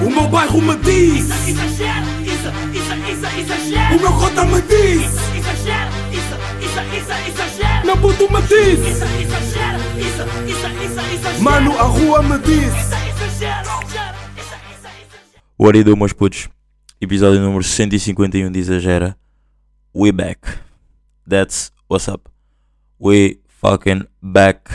O 0.00 0.10
meu 0.10 0.28
bairro 0.28 0.62
me 0.62 0.76
diz 0.76 1.28
Exagero, 1.48 2.06
isso, 2.22 2.48
isso, 2.72 2.94
isso, 3.10 3.38
exagero. 3.40 3.96
O 3.96 4.00
meu 4.00 4.12
cota 4.12 4.44
me 4.44 4.62
diz 4.62 5.04
Exagero, 5.36 5.90
isso, 6.12 6.34
isso, 6.60 6.80
isso, 6.96 7.12
exagero. 7.28 7.86
Meu 7.86 7.96
puto 7.96 8.32
me 8.32 8.42
diz 8.42 8.78
Isso, 8.78 9.04
exagero, 9.04 9.78
isso, 9.98 10.22
isso, 10.46 10.66
isso, 10.84 11.00
exagero. 11.14 11.42
Mano, 11.42 11.78
a 11.78 11.82
rua 11.82 12.22
me 12.22 12.38
diz 12.38 12.66
Isso, 12.66 12.94
exagero, 13.08 13.68
exagero, 13.82 14.16
isso, 14.36 14.54
isso, 14.70 14.86
exagero. 14.86 15.42
What 15.58 15.82
do, 15.82 15.96
meus 15.96 16.12
putos? 16.12 16.48
Episódio 17.00 17.40
número 17.40 17.62
151 17.62 18.50
de 18.50 18.58
Exagera. 18.58 19.16
We 19.94 20.12
back. 20.12 20.40
That's 21.28 21.72
what's 21.88 22.08
up. 22.08 22.28
We 23.00 23.40
fucking 23.46 24.04
back. 24.22 24.70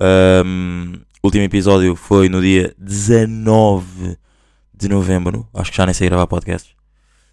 Um, 0.00 1.02
último 1.22 1.44
episódio 1.44 1.94
foi 1.94 2.28
no 2.28 2.40
dia 2.40 2.74
19 2.78 4.18
de 4.74 4.88
novembro. 4.88 5.48
Acho 5.54 5.70
que 5.70 5.76
já 5.76 5.86
nem 5.86 5.94
sei 5.94 6.08
gravar 6.08 6.26
podcast. 6.26 6.76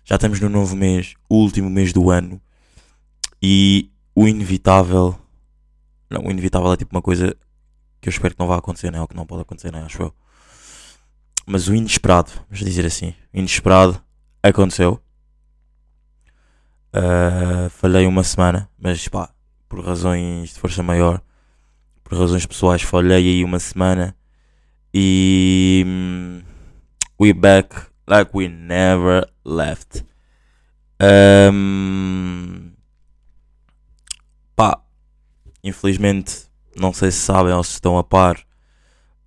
Já 0.04 0.16
estamos 0.16 0.40
no 0.40 0.50
novo 0.50 0.76
mês, 0.76 1.16
último 1.30 1.70
mês 1.70 1.92
do 1.92 2.10
ano. 2.10 2.40
E 3.42 3.92
o 4.14 4.28
inevitável. 4.28 5.18
Não, 6.10 6.26
o 6.26 6.32
inevitável 6.32 6.72
é 6.74 6.78
tipo 6.78 6.96
uma 6.96 7.02
coisa 7.02 7.36
que 8.00 8.10
eu 8.10 8.12
espero 8.12 8.34
que 8.36 8.40
não 8.40 8.48
vá 8.48 8.58
acontecer, 8.58 8.92
né? 8.92 9.02
Ou 9.02 9.08
que 9.08 9.16
não 9.16 9.26
pode 9.26 9.42
acontecer, 9.42 9.72
né? 9.72 9.84
Acho 9.84 10.04
eu. 10.04 10.14
Mas 11.46 11.68
o 11.68 11.74
inesperado, 11.74 12.32
vamos 12.50 12.60
dizer 12.64 12.86
assim, 12.86 13.16
o 13.34 13.40
inesperado 13.40 14.00
aconteceu. 14.44 15.02
Ah, 16.94 17.70
falhei 17.70 18.06
uma 18.06 18.24
semana, 18.24 18.70
mas 18.78 19.08
pá, 19.08 19.34
por 19.68 19.84
razões 19.84 20.54
de 20.54 20.60
força 20.60 20.84
maior, 20.84 21.22
por 22.10 22.18
razões 22.18 22.46
pessoais, 22.46 22.82
falhei 22.82 23.18
aí 23.18 23.44
uma 23.44 23.60
semana 23.60 24.16
e 24.92 25.84
hum, 25.86 26.42
we 27.22 27.32
back 27.32 27.76
like 28.08 28.32
we 28.34 28.48
never 28.48 29.30
left. 29.46 30.04
Ahm, 31.00 32.72
pá, 34.56 34.82
infelizmente, 35.64 36.48
não 36.76 36.92
sei 36.92 37.12
se 37.12 37.20
sabem 37.20 37.54
ou 37.54 37.64
se 37.64 37.74
estão 37.74 37.98
a 38.00 38.04
par. 38.04 38.40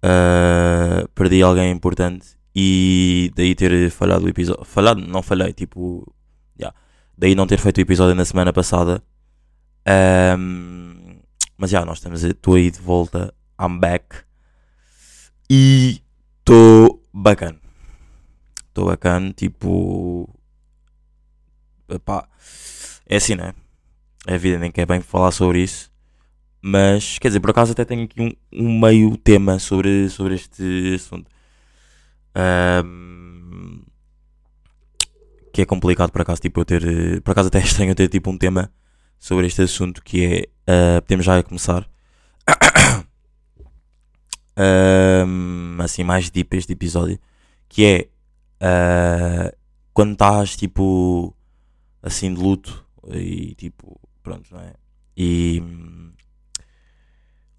Uh, 0.05 1.07
perdi 1.15 1.41
alguém 1.41 1.71
importante 1.71 2.37
e 2.53 3.31
daí 3.37 3.55
ter 3.55 3.89
falhado 3.91 4.25
o 4.27 4.29
episódio. 4.29 4.65
Falhado, 4.65 5.01
não 5.01 5.23
falhei, 5.23 5.53
tipo. 5.53 6.13
Yeah. 6.59 6.77
Daí 7.17 7.37
não 7.37 7.47
ter 7.47 7.59
feito 7.59 7.79
o 7.79 7.81
episódio 7.81 8.17
na 8.17 8.25
semana 8.25 8.53
passada. 8.53 9.01
Um, 10.37 11.02
mas 11.63 11.71
já, 11.71 11.85
nós 11.85 11.99
estamos. 11.99 12.25
Estou 12.25 12.55
aí 12.55 12.73
de 12.73 12.81
volta. 12.81 13.33
I'm 13.57 13.79
back. 13.79 14.17
E 15.49 16.03
estou 16.41 17.01
bacana. 17.15 17.57
Estou 18.67 18.87
bacana, 18.87 19.33
tipo. 19.33 20.29
Epá, 21.89 22.29
é 23.07 23.15
assim, 23.15 23.37
né? 23.37 23.55
É 24.27 24.35
a 24.35 24.39
vida, 24.39 24.59
nem 24.59 24.73
quer 24.73 24.87
bem 24.87 25.01
falar 25.01 25.31
sobre 25.31 25.63
isso. 25.63 25.89
Mas, 26.61 27.21
quer 27.21 27.29
dizer, 27.29 27.39
por 27.39 27.51
acaso 27.51 27.71
até 27.71 27.85
tenho 27.85 28.07
aqui 28.07 28.21
um, 28.21 28.33
um 28.53 28.81
meio 28.81 29.17
tema 29.17 29.61
sobre, 29.61 30.09
sobre 30.09 30.35
este 30.35 30.97
assunto. 30.97 31.31
Ahm, 32.35 33.83
que 35.53 35.63
é 35.63 35.65
complicado 35.65 36.11
por 36.11 36.23
acaso, 36.23 36.41
tipo, 36.41 36.59
eu 36.61 36.65
ter. 36.65 37.23
Por 37.23 37.31
acaso 37.31 37.47
até 37.47 37.61
é 37.61 37.63
estranho 37.63 37.93
eu 37.93 37.95
ter 37.95 38.09
tipo 38.09 38.29
um 38.31 38.37
tema 38.37 38.69
sobre 39.17 39.47
este 39.47 39.63
assunto 39.63 40.03
que 40.03 40.25
é. 40.27 40.49
Ah, 40.67 41.01
podemos 41.03 41.25
já 41.25 41.43
começar. 41.43 41.89
Ahm, 44.57 45.81
assim, 45.81 46.05
mais 46.05 46.31
deep 46.31 46.57
este 46.57 46.73
episódio. 46.73 47.19
Que 47.69 47.85
é. 47.87 48.09
ah, 48.61 49.55
quando 49.93 50.13
estás 50.13 50.57
tipo. 50.57 51.35
Assim 52.03 52.33
de 52.35 52.41
luto. 52.41 52.85
E 53.11 53.55
tipo. 53.55 54.01
Pronto, 54.23 54.49
não 54.53 54.61
é? 54.61 54.75
E. 55.17 55.63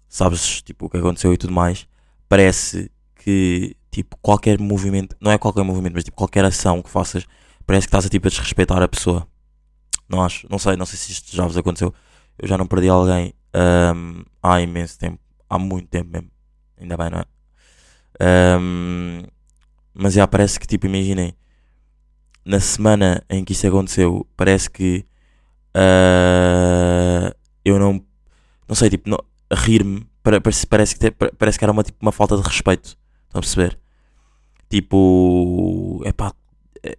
sabes 0.08 0.62
tipo 0.62 0.86
o 0.86 0.90
que 0.90 0.96
aconteceu 0.96 1.32
e 1.32 1.36
tudo 1.36 1.52
mais, 1.52 1.86
parece 2.28 2.90
que 3.16 3.76
tipo 3.90 4.16
qualquer 4.20 4.58
movimento, 4.60 5.16
não 5.20 5.30
é 5.30 5.38
qualquer 5.38 5.62
movimento, 5.62 5.94
mas 5.94 6.04
tipo 6.04 6.16
qualquer 6.16 6.44
ação 6.44 6.82
que 6.82 6.90
faças, 6.90 7.26
parece 7.66 7.86
que 7.86 7.88
estás 7.88 8.06
a 8.06 8.08
tipo 8.08 8.26
a 8.26 8.30
desrespeitar 8.30 8.82
a 8.82 8.88
pessoa. 8.88 9.26
Não 10.08 10.22
acho, 10.22 10.46
não 10.50 10.58
sei, 10.58 10.76
não 10.76 10.86
sei 10.86 10.98
se 10.98 11.12
isto 11.12 11.34
já 11.34 11.44
vos 11.46 11.56
aconteceu. 11.56 11.94
Eu 12.38 12.48
já 12.48 12.58
não 12.58 12.66
perdi 12.66 12.88
alguém 12.88 13.32
ahm, 13.54 14.22
há 14.42 14.60
imenso 14.60 14.98
tempo, 14.98 15.18
há 15.48 15.58
muito 15.58 15.88
tempo 15.88 16.10
mesmo. 16.12 16.30
Ainda 16.80 16.96
bem, 16.96 17.10
não 17.10 17.18
é? 17.20 17.24
Ahm, 18.20 19.22
mas 19.94 20.14
já 20.14 20.26
parece 20.26 20.58
que 20.60 20.66
tipo, 20.66 20.86
imaginem, 20.86 21.34
na 22.44 22.60
semana 22.60 23.22
em 23.28 23.44
que 23.44 23.52
isso 23.52 23.66
aconteceu, 23.66 24.26
parece 24.36 24.70
que 24.70 25.04
ah, 25.74 27.34
eu 27.64 27.78
não 27.78 28.04
não 28.68 28.74
sei, 28.76 28.90
tipo, 28.90 29.10
rir-me 29.52 30.06
pare- 30.22 30.40
parece, 30.40 30.66
parece, 30.66 30.96
que 30.98 31.10
parece 31.12 31.58
que 31.58 31.64
era 31.64 31.72
uma, 31.72 31.82
tipo, 31.84 31.98
uma 32.02 32.12
falta 32.12 32.36
de 32.36 32.42
respeito. 32.42 32.96
Estão 33.26 33.38
a 33.38 33.42
perceber? 33.42 33.78
Tipo, 34.70 36.02
é 36.04 36.12
pá, 36.12 36.32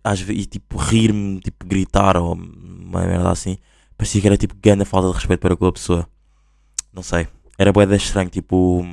às 0.04 0.22
vezes, 0.22 0.48
tipo, 0.48 0.78
rir-me, 0.78 1.40
tipo, 1.42 1.66
gritar 1.66 2.18
ou 2.18 2.34
uma 2.36 3.02
merda 3.06 3.32
assim, 3.32 3.58
parecia 3.98 4.22
que 4.22 4.28
era 4.28 4.38
tipo 4.38 4.56
grande 4.62 4.86
falta 4.86 5.10
de 5.10 5.16
respeito 5.16 5.40
para 5.40 5.56
com 5.56 5.66
a 5.66 5.74
pessoa. 5.74 6.08
Não 6.94 7.04
sei, 7.04 7.28
era 7.58 7.72
de 7.72 7.96
estranho, 7.96 8.30
tipo, 8.30 8.86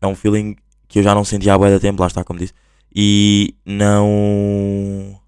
é 0.00 0.06
um 0.06 0.14
feeling 0.14 0.56
que 0.88 0.98
eu 0.98 1.02
já 1.02 1.14
não 1.14 1.24
sentia 1.24 1.54
há 1.54 1.58
de 1.58 1.80
tempo, 1.80 2.00
lá 2.00 2.06
está, 2.06 2.24
como 2.24 2.38
disse, 2.38 2.54
e 2.94 3.54
não. 3.64 5.20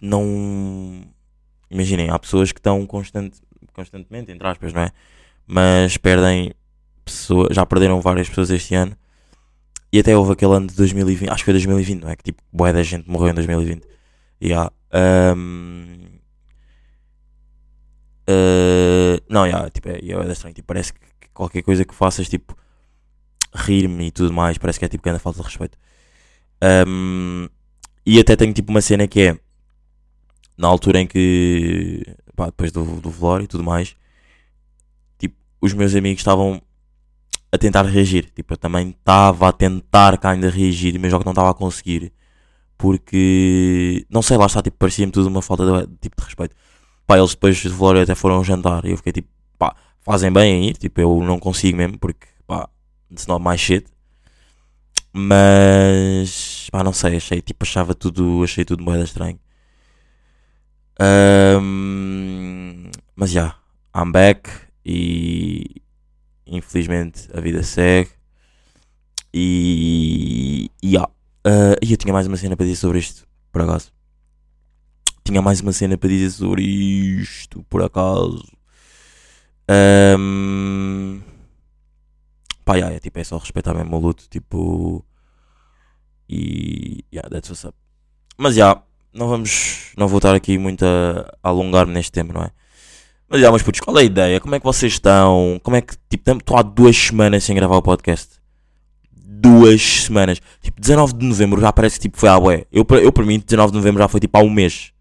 Não 0.00 1.02
imaginem, 1.70 2.10
há 2.10 2.18
pessoas 2.18 2.52
que 2.52 2.60
estão 2.60 2.86
constante, 2.86 3.40
constantemente, 3.72 4.30
entre 4.30 4.46
aspas, 4.46 4.72
não 4.72 4.82
é? 4.82 4.92
Mas 5.46 5.96
perdem 5.96 6.52
pessoas, 7.04 7.54
já 7.54 7.64
perderam 7.64 8.00
várias 8.00 8.28
pessoas 8.28 8.50
este 8.50 8.74
ano. 8.74 8.96
E 9.92 10.00
até 10.00 10.16
houve 10.16 10.32
aquele 10.32 10.52
ano 10.54 10.66
de 10.66 10.74
2020, 10.74 11.30
acho 11.30 11.38
que 11.38 11.44
foi 11.44 11.54
2020, 11.54 12.02
não 12.02 12.10
é? 12.10 12.16
Que 12.16 12.24
tipo, 12.24 12.42
boa 12.52 12.72
da 12.72 12.82
gente 12.82 13.08
morreu 13.08 13.30
em 13.30 13.34
2020. 13.34 13.86
E 14.40 14.52
há. 14.52 14.70
Ahm, 14.96 16.18
ah, 18.28 19.20
não, 19.28 19.46
yeah, 19.46 19.70
tipo, 19.70 19.88
é, 19.88 19.98
é, 19.98 20.32
estranho. 20.32 20.54
Tipo, 20.54 20.66
parece 20.66 20.92
que 20.92 21.00
que 21.20 21.28
qualquer 21.32 21.62
coisa 21.62 21.84
que 21.84 21.94
faças, 21.94 22.28
tipo, 22.28 22.56
rir-me 23.54 24.06
e 24.08 24.10
tudo 24.10 24.32
mais, 24.32 24.58
parece 24.58 24.78
que 24.78 24.84
é 24.84 24.88
tipo 24.88 25.04
grande 25.04 25.20
falta 25.20 25.40
de 25.40 25.46
respeito. 25.46 25.78
Ahm, 26.60 27.48
e 28.04 28.20
até 28.20 28.36
tenho 28.36 28.52
tipo 28.52 28.70
uma 28.70 28.80
cena 28.80 29.06
que 29.08 29.20
é 29.20 29.38
na 30.58 30.68
altura 30.68 31.00
em 31.00 31.06
que 31.06 32.02
pá, 32.34 32.46
depois 32.46 32.72
do, 32.72 33.00
do 33.00 33.10
velório 33.10 33.44
e 33.44 33.48
tudo 33.48 33.64
mais, 33.64 33.96
tipo, 35.18 35.36
os 35.60 35.72
meus 35.74 35.94
amigos 35.94 36.20
estavam 36.20 36.62
a 37.52 37.58
tentar 37.58 37.82
reagir. 37.84 38.30
Tipo, 38.30 38.54
eu 38.54 38.58
também 38.58 38.90
estava 38.90 39.48
a 39.48 39.52
tentar 39.52 40.18
cá 40.18 40.30
ainda 40.30 40.50
reagir, 40.50 40.98
mas 40.98 41.10
só 41.12 41.18
que 41.18 41.24
não 41.26 41.32
estava 41.32 41.50
a 41.50 41.54
conseguir. 41.54 42.12
Porque 42.78 44.06
não 44.10 44.22
sei, 44.22 44.36
lá 44.36 44.46
está, 44.46 44.62
tipo, 44.62 44.76
parecia-me 44.78 45.12
tudo 45.12 45.28
uma 45.28 45.42
falta 45.42 45.86
de, 45.86 45.96
tipo, 46.00 46.16
de 46.20 46.24
respeito. 46.24 46.54
Pá, 47.06 47.18
eles 47.18 47.30
depois 47.30 47.62
do 47.62 47.74
velório 47.74 48.02
até 48.02 48.14
foram 48.14 48.42
jantar 48.44 48.84
e 48.84 48.90
eu 48.90 48.96
fiquei 48.96 49.12
tipo, 49.12 49.28
pá, 49.58 49.74
fazem 50.02 50.32
bem 50.32 50.64
em 50.64 50.68
ir, 50.70 50.76
tipo, 50.76 51.00
eu 51.00 51.22
não 51.22 51.38
consigo 51.38 51.76
mesmo 51.76 51.98
porque, 51.98 52.26
pá, 52.46 52.68
it's 53.10 53.26
not 53.26 53.44
my 53.44 53.56
shit. 53.56 53.86
Mas, 55.12 56.68
pá, 56.70 56.84
não 56.84 56.92
sei, 56.92 57.16
achei, 57.16 57.40
tipo, 57.40 57.64
achava 57.64 57.94
tudo, 57.94 58.42
achei 58.44 58.64
tudo 58.64 58.82
moeda 58.84 59.04
estranho. 59.04 59.38
Ahm, 60.98 62.90
mas 63.14 63.30
já, 63.30 63.56
I'm 63.94 64.10
back 64.12 64.50
e 64.84 65.82
infelizmente 66.46 67.28
a 67.34 67.40
vida 67.40 67.62
segue. 67.62 68.10
E, 69.32 70.70
e 70.82 70.92
já, 70.92 71.08
Ah, 71.46 71.76
e 71.80 71.92
eu 71.92 71.96
tinha 71.96 72.12
mais 72.12 72.26
uma 72.26 72.36
cena 72.36 72.56
para 72.56 72.66
dizer 72.66 72.76
sobre 72.76 72.98
isto, 72.98 73.24
por 73.52 73.62
acaso. 73.62 73.92
Tinha 75.24 75.40
mais 75.40 75.60
uma 75.60 75.72
cena 75.72 75.96
para 75.96 76.08
dizer 76.08 76.30
sobre 76.30 76.62
isto, 76.62 77.64
por 77.70 77.82
acaso. 77.84 78.44
Ahm, 79.68 81.20
pá, 82.64 82.78
já, 82.78 82.90
é, 82.90 82.98
tipo, 82.98 83.18
é 83.20 83.24
só 83.24 83.38
respeitar 83.38 83.74
mesmo 83.74 83.96
o 83.96 84.00
luto, 84.00 84.28
tipo. 84.28 85.04
E. 86.28 87.04
Yeah, 87.12 87.28
that's 87.30 87.48
what's 87.48 87.64
up. 87.64 87.76
Mas 88.36 88.56
já, 88.56 88.82
não 89.14 89.28
vamos. 89.28 89.92
Não 89.96 90.08
vou 90.08 90.18
estar 90.18 90.34
aqui 90.34 90.58
muito 90.58 90.84
a, 90.84 91.32
alongar-me 91.42 91.92
neste 91.92 92.12
tema, 92.12 92.32
não 92.34 92.42
é? 92.42 92.50
Mas 93.28 93.40
já, 93.40 93.52
mas 93.52 93.62
putos, 93.62 93.80
qual 93.80 93.96
é 93.98 94.02
a 94.02 94.04
ideia? 94.04 94.40
Como 94.40 94.54
é 94.54 94.60
que 94.60 94.66
vocês 94.66 94.92
estão? 94.94 95.60
Como 95.62 95.76
é 95.76 95.82
que. 95.82 95.94
Tipo, 96.10 96.32
estou 96.32 96.56
há 96.56 96.62
duas 96.62 96.96
semanas 96.96 97.44
sem 97.44 97.54
gravar 97.56 97.76
o 97.76 97.82
podcast. 97.82 98.35
Duas 99.46 99.80
semanas. 99.82 100.40
Tipo, 100.60 100.80
19 100.80 101.14
de 101.14 101.24
novembro 101.26 101.60
já 101.60 101.72
parece 101.72 101.96
que 101.96 102.02
tipo, 102.02 102.18
foi 102.18 102.28
à 102.28 102.38
bué. 102.38 102.66
Eu, 102.72 102.84
eu, 103.02 103.12
para 103.12 103.24
mim, 103.24 103.38
19 103.38 103.70
de 103.70 103.78
novembro 103.78 104.02
já 104.02 104.08
foi 104.08 104.18
tipo 104.18 104.36
há 104.36 104.42
um 104.42 104.50
mês. 104.50 104.92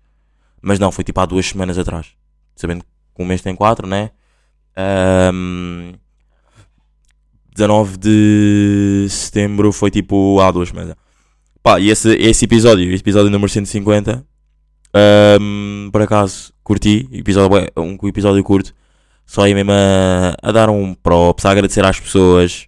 Mas 0.61 0.77
não, 0.77 0.91
foi 0.91 1.03
tipo 1.03 1.19
há 1.19 1.25
duas 1.25 1.47
semanas 1.47 1.77
atrás. 1.77 2.07
Sabendo 2.55 2.83
que 2.83 3.23
um 3.23 3.25
mês 3.25 3.41
tem 3.41 3.55
quatro, 3.55 3.87
né? 3.87 4.11
Ahm, 4.75 5.93
19 7.55 7.97
de 7.97 9.07
setembro 9.09 9.71
foi 9.71 9.89
tipo 9.89 10.39
há 10.39 10.51
duas 10.51 10.69
semanas. 10.69 10.95
Pá, 11.63 11.79
e 11.79 11.89
esse, 11.89 12.15
esse 12.15 12.45
episódio, 12.45 12.85
esse 12.85 13.01
episódio 13.01 13.31
número 13.31 13.49
150, 13.49 14.25
ahm, 14.93 15.89
por 15.91 16.01
acaso 16.01 16.53
curti, 16.63 17.07
episódio, 17.11 17.67
um 17.77 17.97
episódio 18.07 18.43
curto, 18.43 18.73
só 19.25 19.43
aí 19.43 19.53
mesmo 19.53 19.71
a, 19.71 20.35
a 20.41 20.51
dar 20.51 20.69
um 20.69 20.93
props, 20.93 21.45
a 21.45 21.51
agradecer 21.51 21.83
às 21.83 21.99
pessoas 21.99 22.67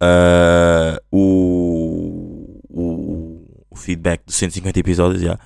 ah, 0.00 1.00
o, 1.10 2.60
o, 2.68 3.64
o 3.70 3.76
feedback 3.76 4.22
dos 4.26 4.36
150 4.36 4.78
episódios, 4.80 5.22
já. 5.22 5.38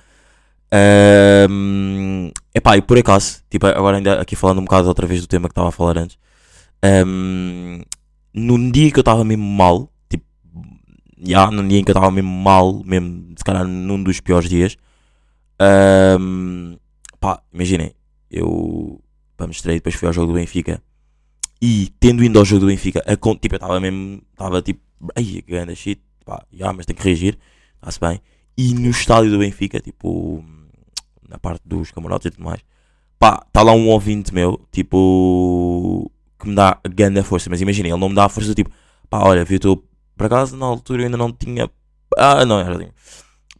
Ahm, 0.71 2.31
epá, 2.53 2.77
e 2.77 2.81
por 2.81 2.97
acaso, 2.97 3.43
tipo, 3.49 3.67
agora 3.67 3.97
ainda 3.97 4.19
aqui 4.21 4.35
falando 4.35 4.59
um 4.59 4.63
bocado 4.65 4.87
outra 4.87 5.05
vez 5.05 5.21
do 5.21 5.27
tema 5.27 5.47
que 5.47 5.51
estava 5.51 5.69
a 5.69 5.71
falar 5.71 5.99
antes, 5.99 6.17
ahm, 6.83 7.81
num 8.33 8.71
dia 8.71 8.91
que 8.91 8.97
eu 8.97 9.01
estava 9.01 9.23
mesmo 9.23 9.45
mal, 9.45 9.91
tipo, 10.09 10.25
já, 11.23 11.51
num 11.51 11.67
dia 11.67 11.79
em 11.79 11.83
que 11.83 11.91
eu 11.91 11.93
estava 11.93 12.11
mesmo 12.11 12.31
mal, 12.31 12.81
mesmo, 12.83 13.33
se 13.37 13.43
calhar 13.43 13.65
num 13.65 14.01
dos 14.01 14.19
piores 14.19 14.49
dias, 14.49 14.77
ahm, 15.59 16.75
pá, 17.19 17.41
imaginem, 17.53 17.93
eu, 18.31 18.99
pá, 19.37 19.47
mostrei, 19.47 19.75
depois 19.77 19.95
fui 19.95 20.07
ao 20.07 20.13
jogo 20.13 20.27
do 20.27 20.33
Benfica, 20.33 20.81
e 21.65 21.87
tendo 21.97 22.21
ido 22.21 22.37
ao 22.37 22.43
jogo 22.43 22.59
do 22.59 22.67
Benfica, 22.67 23.01
a, 23.07 23.15
tipo, 23.15 23.55
eu 23.55 23.55
estava 23.55 23.79
mesmo, 23.79 24.21
estava 24.33 24.61
tipo, 24.61 24.81
ai, 25.15 25.41
grande 25.47 25.73
shit, 25.77 26.01
pá, 26.25 26.45
já, 26.51 26.73
mas 26.73 26.85
tenho 26.85 26.97
que 26.97 27.05
reagir, 27.05 27.39
está-se 27.75 27.97
bem, 28.01 28.19
e 28.57 28.73
no 28.73 28.89
estádio 28.89 29.31
do 29.31 29.39
Benfica, 29.39 29.79
tipo, 29.79 30.43
na 31.25 31.39
parte 31.39 31.61
dos 31.63 31.89
camarotes 31.89 32.25
e 32.25 32.31
tudo 32.31 32.43
mais, 32.43 32.59
pá, 33.17 33.41
está 33.47 33.61
lá 33.61 33.71
um 33.71 33.87
ouvinte 33.87 34.33
meu, 34.33 34.59
tipo, 34.73 36.11
que 36.37 36.49
me 36.49 36.53
dá 36.53 36.77
grande 36.83 37.23
força, 37.23 37.49
mas 37.49 37.61
imaginem, 37.61 37.93
ele 37.93 38.01
não 38.01 38.09
me 38.09 38.15
dá 38.15 38.25
a 38.25 38.29
força, 38.29 38.53
tipo, 38.53 38.69
pá, 39.09 39.19
olha, 39.25 39.45
vi 39.45 39.55
o 39.55 39.59
teu, 39.61 39.77
por 40.17 40.25
acaso, 40.25 40.57
na 40.57 40.65
altura 40.65 41.03
eu 41.03 41.05
ainda 41.05 41.17
não 41.17 41.31
tinha, 41.31 41.71
ah, 42.17 42.43
não, 42.43 42.61
já 42.61 42.77
tinha, 42.77 42.93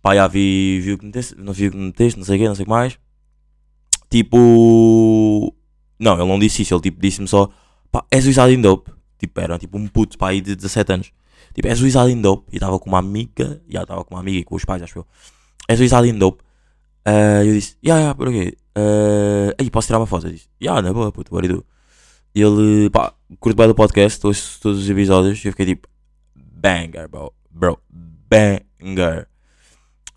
pá, 0.01 0.13
já 0.13 0.27
vi, 0.27 0.81
vi 0.81 0.91
o 0.91 0.97
que 0.97 1.05
meteste, 1.05 1.35
não 1.37 1.53
vi 1.53 1.67
o 1.67 1.71
que 1.71 1.77
meteste, 1.77 2.19
não 2.19 2.25
sei 2.25 2.35
o 2.35 2.39
quê, 2.39 2.47
não 2.49 2.55
sei 2.55 2.63
o 2.63 2.65
que 2.65 2.69
mais, 2.69 2.99
tipo, 4.09 5.55
não, 5.97 6.15
ele 6.15 6.27
não 6.27 6.37
disse 6.37 6.63
isso, 6.63 6.73
ele 6.73 6.81
tipo, 6.81 6.99
disse-me 6.99 7.29
só, 7.29 7.49
pá, 7.93 8.05
és 8.11 8.25
o 8.25 8.29
Isadin 8.29 8.59
Dope, 8.59 8.91
tipo, 9.17 9.39
era 9.39 9.57
tipo 9.57 9.77
um 9.77 9.87
puto, 9.87 10.17
pá, 10.17 10.29
aí 10.29 10.41
de 10.41 10.55
17 10.55 10.91
anos, 10.91 11.11
tipo, 11.53 11.67
és 11.67 11.81
o 11.81 11.87
Isadin 11.87 12.19
Dope, 12.19 12.47
e 12.51 12.57
estava 12.57 12.77
com 12.79 12.89
uma 12.89 12.99
amiga, 12.99 13.61
já 13.69 13.83
estava 13.83 14.03
com 14.03 14.15
uma 14.15 14.19
amiga 14.19 14.39
e 14.39 14.43
com 14.43 14.55
os 14.55 14.65
pais, 14.65 14.81
acho 14.81 14.99
eu, 14.99 15.07
és 15.67 15.79
o 15.79 15.83
Isadin 15.83 16.17
Dope, 16.17 16.43
Ah, 17.05 17.43
eu 17.43 17.53
disse, 17.53 17.75
ya, 17.83 17.99
ya, 17.99 18.15
por 18.15 18.31
quê? 18.31 18.57
Uh, 18.77 19.53
aí, 19.59 19.69
posso 19.69 19.87
tirar 19.87 19.99
uma 19.99 20.07
foto? 20.07 20.27
Eu 20.27 20.31
disse, 20.31 20.47
ya, 20.59 20.81
na 20.81 20.93
boa, 20.93 21.11
puto, 21.11 21.35
what? 21.35 21.47
E 22.35 22.41
ele, 22.41 22.89
pá, 22.89 23.13
curto 23.39 23.57
bem 23.57 23.67
do 23.67 23.75
podcast, 23.75 24.25
ouço 24.25 24.59
todos 24.61 24.79
os 24.79 24.89
episódios, 24.89 25.43
e 25.43 25.47
eu 25.47 25.51
fiquei 25.51 25.65
tipo, 25.65 25.87
banger, 26.35 27.07
bro, 27.09 27.33
bro, 27.51 27.77
banger. 28.29 29.27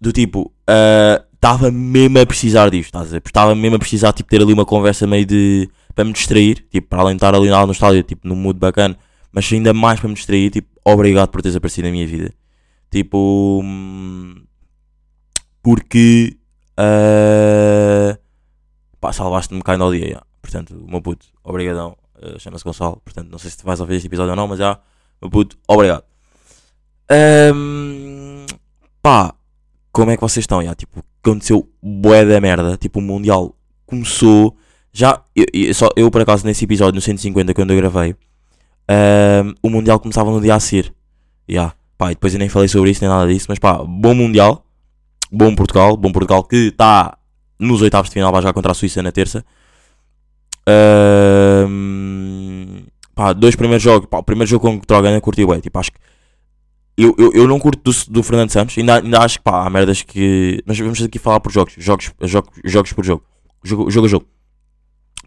Do 0.00 0.12
tipo, 0.12 0.52
estava 1.34 1.70
mesmo 1.70 2.18
a 2.20 2.26
precisar 2.26 2.70
disto, 2.70 2.86
estás 2.86 3.12
a? 3.12 3.18
Estava 3.18 3.54
mesmo 3.54 3.76
a 3.76 3.78
precisar, 3.78 4.12
tipo, 4.12 4.30
ter 4.30 4.40
ali 4.40 4.52
uma 4.52 4.64
conversa 4.64 5.06
meio 5.06 5.26
de, 5.26 5.68
para 5.96 6.04
me 6.04 6.12
distrair, 6.12 6.64
tipo, 6.70 6.88
para 6.88 7.00
além 7.00 7.14
de 7.14 7.16
estar 7.16 7.34
ali 7.34 7.48
no 7.48 7.72
estádio, 7.72 8.02
tipo, 8.04 8.28
num 8.28 8.36
mood 8.36 8.58
bacana, 8.60 8.96
mas 9.32 9.50
ainda 9.50 9.72
mais 9.74 9.98
para 9.98 10.08
me 10.08 10.14
distrair, 10.14 10.50
tipo, 10.50 10.68
obrigado 10.84 11.30
por 11.30 11.40
teres 11.42 11.56
aparecido 11.56 11.86
na 11.88 11.92
minha 11.92 12.06
vida. 12.06 12.32
Tipo, 12.90 13.62
porque, 15.62 16.36
ah, 16.76 18.16
pá, 19.00 19.12
salvaste-me 19.12 19.62
cá 19.62 19.76
no 19.78 19.90
dia, 19.90 20.10
já. 20.10 20.22
portanto, 20.42 20.74
meu 20.86 21.00
puto, 21.02 21.26
obrigadão, 21.42 21.96
Ah, 22.22 22.38
chama-se 22.38 22.64
Gonçalo, 22.64 23.00
portanto, 23.04 23.28
não 23.30 23.38
sei 23.38 23.50
se 23.50 23.62
vais 23.64 23.78
ouvir 23.80 23.96
este 23.96 24.06
episódio 24.06 24.30
ou 24.30 24.36
não, 24.36 24.48
mas 24.48 24.58
já, 24.58 24.78
meu 25.20 25.30
puto, 25.30 25.58
obrigado. 25.68 26.02
Ahm, 27.10 28.46
pá, 29.02 29.34
como 29.92 30.10
é 30.10 30.16
que 30.16 30.22
vocês 30.22 30.44
estão? 30.44 30.62
Já, 30.62 30.74
tipo, 30.74 31.02
aconteceu 31.22 31.68
bué 31.82 32.24
da 32.24 32.40
merda, 32.40 32.76
tipo, 32.76 32.98
o 33.00 33.02
Mundial 33.02 33.54
começou, 33.86 34.56
já, 34.96 35.20
eu, 35.34 35.44
eu- 35.52 35.74
só, 35.74 35.88
eu 35.96 36.10
por 36.10 36.20
acaso 36.22 36.46
nesse 36.46 36.64
episódio, 36.64 36.94
no 36.94 37.00
150, 37.00 37.52
quando 37.54 37.72
eu 37.72 37.76
gravei, 37.76 38.14
ahm, 38.88 39.52
o 39.62 39.70
Mundial 39.70 40.00
começava 40.00 40.30
no 40.30 40.40
dia 40.40 40.54
a 40.54 40.60
seguir, 40.60 40.92
já, 41.48 41.72
pá, 41.98 42.12
e 42.12 42.14
depois 42.14 42.32
eu 42.34 42.38
nem 42.38 42.48
falei 42.48 42.68
sobre 42.68 42.90
isso, 42.90 43.02
nem 43.02 43.10
nada 43.10 43.30
disso, 43.32 43.46
mas 43.48 43.58
pá, 43.58 43.82
bom 43.84 44.14
Mundial, 44.14 44.64
bom 45.30 45.54
Portugal, 45.54 45.96
bom 45.96 46.12
Portugal 46.12 46.42
que 46.44 46.56
está 46.68 47.16
nos 47.58 47.82
oitavos 47.82 48.08
de 48.10 48.14
final, 48.14 48.32
vai 48.32 48.42
jogar 48.42 48.52
contra 48.54 48.72
a 48.72 48.74
Suíça 48.74 49.02
na 49.02 49.12
terça. 49.12 49.44
Ahm, 50.68 52.84
pá, 53.14 53.32
dois 53.32 53.54
primeiros 53.56 53.82
jogos, 53.82 54.08
pá, 54.08 54.18
o 54.18 54.22
primeiro 54.22 54.48
jogo 54.50 54.70
contra 54.70 54.98
o 54.98 55.02
Ghana 55.02 55.20
curti 55.20 55.44
bué, 55.44 55.60
tipo, 55.60 55.78
acho 55.78 55.92
que 55.92 55.98
eu, 56.98 57.14
eu, 57.18 57.32
eu 57.34 57.46
não 57.48 57.58
curto 57.58 57.82
do, 57.92 58.12
do 58.12 58.22
Fernando 58.22 58.50
Santos, 58.50 58.76
ainda, 58.78 58.96
ainda 58.96 59.18
acho 59.20 59.38
que 59.38 59.44
pá, 59.44 59.66
há 59.66 59.70
merdas 59.70 60.00
que. 60.02 60.62
Mas 60.66 60.78
vamos 60.78 61.02
aqui 61.02 61.18
falar 61.18 61.40
por 61.40 61.52
jogos, 61.52 61.74
jogos, 61.76 62.10
jogos, 62.22 62.50
jogos 62.64 62.92
por 62.94 63.04
jogo, 63.04 63.22
jogo, 63.62 63.90
jogo 63.90 64.06
a 64.06 64.10
jogo. 64.10 64.26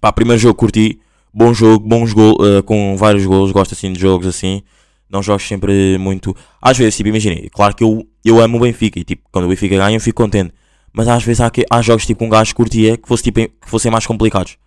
Pá, 0.01 0.11
primeiro 0.11 0.39
jogo 0.41 0.55
curti, 0.55 0.99
bom 1.33 1.53
jogo, 1.53 1.87
bons 1.87 2.13
gols, 2.13 2.37
com 2.65 2.95
vários 2.97 3.25
gols, 3.25 3.51
gosto 3.51 3.73
assim 3.73 3.91
de 3.93 3.99
jogos 3.99 4.27
assim. 4.27 4.61
Não 5.09 5.23
jogo 5.23 5.39
sempre 5.39 5.97
muito. 5.97 6.35
Às 6.61 6.77
vezes, 6.77 6.95
tipo, 6.95 7.09
imaginei, 7.09 7.49
claro 7.49 7.75
que 7.75 7.83
eu, 7.83 8.07
eu 8.23 8.39
amo 8.39 8.57
o 8.57 8.61
Benfica 8.61 8.99
e 8.99 9.03
tipo, 9.03 9.27
quando 9.31 9.45
o 9.45 9.47
Benfica 9.49 9.75
ganha 9.75 9.97
eu 9.97 10.01
fico 10.01 10.21
contente. 10.23 10.53
Mas 10.93 11.07
às 11.07 11.23
vezes 11.23 11.41
há, 11.41 11.49
que- 11.49 11.65
há 11.69 11.81
jogos 11.81 12.05
tipo 12.05 12.23
um 12.23 12.29
gajo 12.29 12.53
curtia 12.55 12.95
que, 12.97 13.07
fosse, 13.07 13.23
tipo, 13.23 13.39
que 13.41 13.69
fossem 13.69 13.91
mais 13.91 14.05
complicados. 14.05 14.57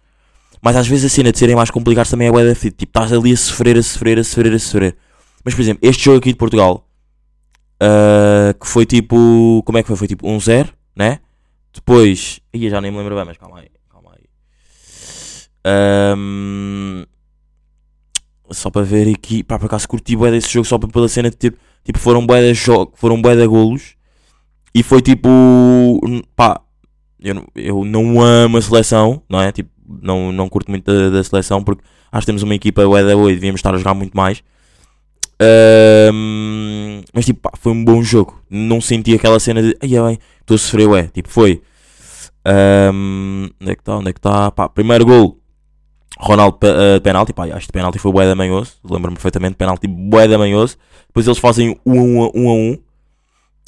Mas 0.61 0.77
às 0.77 0.87
vezes 0.87 1.11
a 1.13 1.15
cena 1.15 1.33
de 1.33 1.39
serem 1.39 1.57
mais 1.57 1.71
complicados 1.71 2.11
também 2.11 2.29
é 2.29 2.31
bué 2.31 2.45
da. 2.45 2.55
Tipo, 2.55 2.85
estás 2.85 3.13
ali 3.13 3.33
a 3.33 3.37
sofrer, 3.37 3.77
a 3.77 3.83
sofrer, 3.83 4.19
a 4.19 4.25
sofrer, 4.25 4.53
a 4.55 4.59
sofrer. 4.59 4.97
Mas 5.45 5.55
por 5.55 5.61
exemplo, 5.63 5.81
este 5.89 6.05
jogo 6.05 6.19
aqui 6.19 6.31
de 6.31 6.37
Portugal, 6.39 6.87
ah, 7.81 8.55
que 8.61 8.67
foi 8.67 8.87
tipo. 8.87 9.63
Como 9.65 9.79
é 9.79 9.83
que 9.83 9.89
foi? 9.89 9.97
Foi 9.97 10.07
tipo 10.09 10.27
1-0, 10.29 10.69
né? 10.95 11.19
Depois. 11.75 12.41
Ih, 12.55 12.69
já 12.71 12.81
nem 12.81 12.91
me 12.93 12.99
lembro 12.99 13.17
bem, 13.17 13.25
mas. 13.25 13.37
Calma 13.37 13.59
aí. 13.61 13.69
Ahm, 15.65 17.05
só 18.51 18.71
para 18.71 18.83
ver 18.83 19.13
aqui. 19.15 19.43
Pá, 19.43 19.59
por 19.59 19.67
acaso 19.67 19.89
curti 19.89 20.17
bué 20.17 20.31
desse 20.31 20.53
jogo 20.53 20.67
só 20.67 20.79
pela 20.79 21.09
cena 21.09 21.31
de 21.31 21.37
tipo. 21.37 21.59
Tipo, 21.85 21.99
foram 21.99 22.27
bué 22.27 22.53
de. 22.53 22.59
Foram 22.95 23.21
bué 23.21 23.37
de 23.37 23.47
golos. 23.47 23.95
E 24.75 24.83
foi 24.83 25.03
tipo. 25.03 25.29
Pá. 26.37 26.61
Eu, 27.21 27.47
eu 27.55 27.85
não 27.85 28.21
amo 28.21 28.57
a 28.57 28.63
seleção, 28.63 29.23
não 29.29 29.41
é? 29.41 29.53
Tipo, 29.53 29.71
não, 29.87 30.33
não 30.33 30.49
curto 30.49 30.71
muito 30.71 30.85
da, 30.85 31.11
da 31.11 31.23
seleção 31.23 31.63
porque 31.63 31.85
acho 32.11 32.23
que 32.23 32.27
temos 32.27 32.43
uma 32.43 32.55
equipa 32.55 32.85
bué 32.85 33.05
da 33.05 33.15
boa 33.15 33.31
e 33.31 33.35
devíamos 33.35 33.61
estar 33.61 33.75
a 33.75 33.79
jogar 33.79 33.95
muito 33.95 34.17
mais. 34.17 34.43
Ahm, 35.41 37.03
mas 37.13 37.25
tipo, 37.25 37.41
pá, 37.41 37.51
foi 37.59 37.73
um 37.73 37.85
bom 37.85 38.03
jogo. 38.03 38.41
Não 38.51 38.81
senti 38.81 39.15
aquela 39.15 39.39
cena 39.41 39.63
de 39.63 39.77
ai 39.81 39.89
bem, 39.89 40.19
estou 40.41 40.55
a 40.55 40.59
sofrer, 40.59 40.89
ué. 40.89 41.09
Tipo, 41.09 41.29
foi. 41.29 41.63
Ahm, 42.45 43.51
onde 43.61 43.73
é 43.73 43.75
que 43.75 43.83
está? 43.83 43.97
Onde 43.97 44.11
é 44.11 44.13
que 44.13 44.19
está? 44.19 44.51
Primeiro 44.75 45.07
gol. 45.07 45.42
Ronaldo 46.25 46.57
eh, 46.63 47.01
penalti, 47.01 47.33
pá, 47.33 47.45
acho 47.47 47.67
que 47.67 47.73
penalti 47.73 47.99
foi 47.99 48.13
bué 48.13 48.27
da 48.27 48.35
manhoso. 48.35 48.75
Lembro-me 48.89 49.17
perfeitamente, 49.17 49.57
penalti 49.57 49.87
bué 49.89 50.29
da 50.29 50.39
manhoso. 50.39 50.77
Depois 51.09 51.27
eles 51.27 51.39
fazem 51.39 51.77
um 51.85 51.99
a 51.99 52.03
um, 52.03 52.23
a- 52.25 52.31
um 52.35 52.49
a 52.49 52.53
um. 52.55 52.73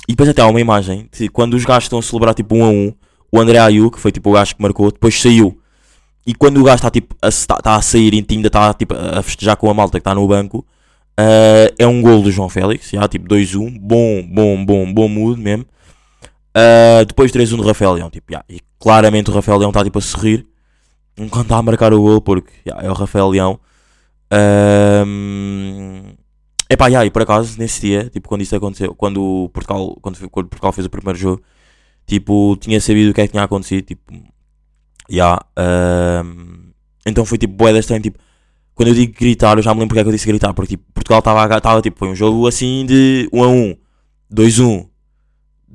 E 0.09 0.13
depois 0.13 0.29
até 0.29 0.43
há 0.43 0.47
uma 0.47 0.61
imagem, 0.61 1.09
de 1.13 1.29
quando 1.29 1.55
os 1.55 1.65
gajos 1.65 1.85
estão 1.85 1.99
a 1.99 2.03
celebrar 2.03 2.35
tipo 2.35 2.55
um 2.55 2.65
a 2.65 2.69
um, 2.69 2.93
o 3.33 3.41
André 3.41 3.59
Ayew, 3.59 3.91
que 3.91 3.99
foi 3.99 4.13
tipo 4.13 4.31
o 4.31 4.33
gajo 4.35 4.55
que 4.55 4.63
marcou, 4.63 4.93
depois 4.93 5.21
saiu. 5.21 5.59
E 6.27 6.35
quando 6.35 6.61
o 6.61 6.65
gajo 6.65 6.77
está 6.77 6.91
tipo, 6.91 7.15
a, 7.21 7.29
está 7.29 7.59
a 7.65 7.83
sair 7.83 8.15
e 8.15 8.25
ainda 8.31 8.47
está 8.47 8.73
tipo, 8.73 8.95
a 8.95 9.21
festejar 9.23 9.57
com 9.57 9.69
a 9.69 9.75
malta 9.75 9.99
que 9.99 10.03
está 10.03 10.15
no 10.15 10.27
banco, 10.29 10.65
ah, 11.19 11.73
é 11.79 11.87
um 11.87 12.01
gol 12.03 12.23
do 12.23 12.31
João 12.31 12.49
Félix, 12.49 12.91
já, 12.91 13.07
tipo 13.09 13.27
2-1, 13.29 13.79
bom, 13.81 14.23
bom, 14.31 14.65
bom, 14.65 14.93
bom 14.95 15.09
mood 15.09 15.41
mesmo. 15.41 15.65
Ah, 16.55 17.03
depois 17.07 17.33
3-1 17.33 17.57
do 17.57 17.63
Rafael 17.67 17.93
Leão, 17.95 18.11
tipo, 18.11 18.33
já, 18.33 18.45
e 18.49 18.61
claramente 18.79 19.31
o 19.31 19.35
Rafael 19.35 19.59
Leão 19.59 19.71
está 19.71 19.83
tipo 19.83 19.99
a 19.99 20.03
sorrir 20.03 20.47
enquanto 21.17 21.45
está 21.45 21.59
a 21.59 21.63
marcar 21.63 21.93
o 21.93 22.01
gol, 22.01 22.21
porque 22.21 22.53
já, 22.67 22.77
é 22.83 22.91
o 22.91 22.95
Rafael 22.95 23.29
Leão. 23.29 23.61
Ahm, 24.31 26.15
epá, 26.69 26.91
já, 26.91 27.05
e 27.05 27.11
por 27.11 27.23
acaso, 27.23 27.59
nesse 27.59 27.81
dia, 27.81 28.11
tipo, 28.11 28.29
quando 28.29 28.43
isso 28.43 28.57
aconteceu, 28.57 28.95
quando 28.95 29.51
Portugal, 29.53 29.97
quando, 30.01 30.31
quando 30.31 30.49
Portugal 30.49 30.73
fez 30.73 30.87
o 30.87 30.91
primeiro 30.91 31.19
jogo, 31.19 31.43
tipo, 32.07 32.57
tinha 32.57 32.81
sabido 32.81 33.11
o 33.11 33.15
que 33.15 33.21
é 33.21 33.27
que 33.27 33.33
tinha 33.33 33.45
acontecido, 33.45 33.85
tipo, 33.85 34.13
já, 35.09 35.41
ahm, 35.57 36.73
então 37.07 37.25
foi 37.25 37.39
tipo, 37.39 37.55
boeda 37.55 37.79
estranho, 37.79 38.03
tipo, 38.03 38.19
quando 38.75 38.89
eu 38.89 38.95
digo 38.95 39.13
gritar, 39.19 39.57
eu 39.59 39.63
já 39.63 39.73
me 39.75 39.81
lembro 39.81 39.91
porque 39.91 40.01
é 40.01 40.03
que 40.03 40.09
eu 40.09 40.13
disse 40.13 40.27
gritar, 40.27 40.53
porque 40.55 40.77
tipo, 40.77 40.85
Portugal 40.93 41.21
estava, 41.21 41.83
tipo, 41.83 41.99
foi 41.99 42.09
um 42.09 42.15
jogo 42.15 42.47
assim 42.47 42.85
de 42.87 43.29
1 43.33 43.45
a 43.45 43.49
1, 43.49 43.77
2 44.31 44.59
1, 44.59 44.89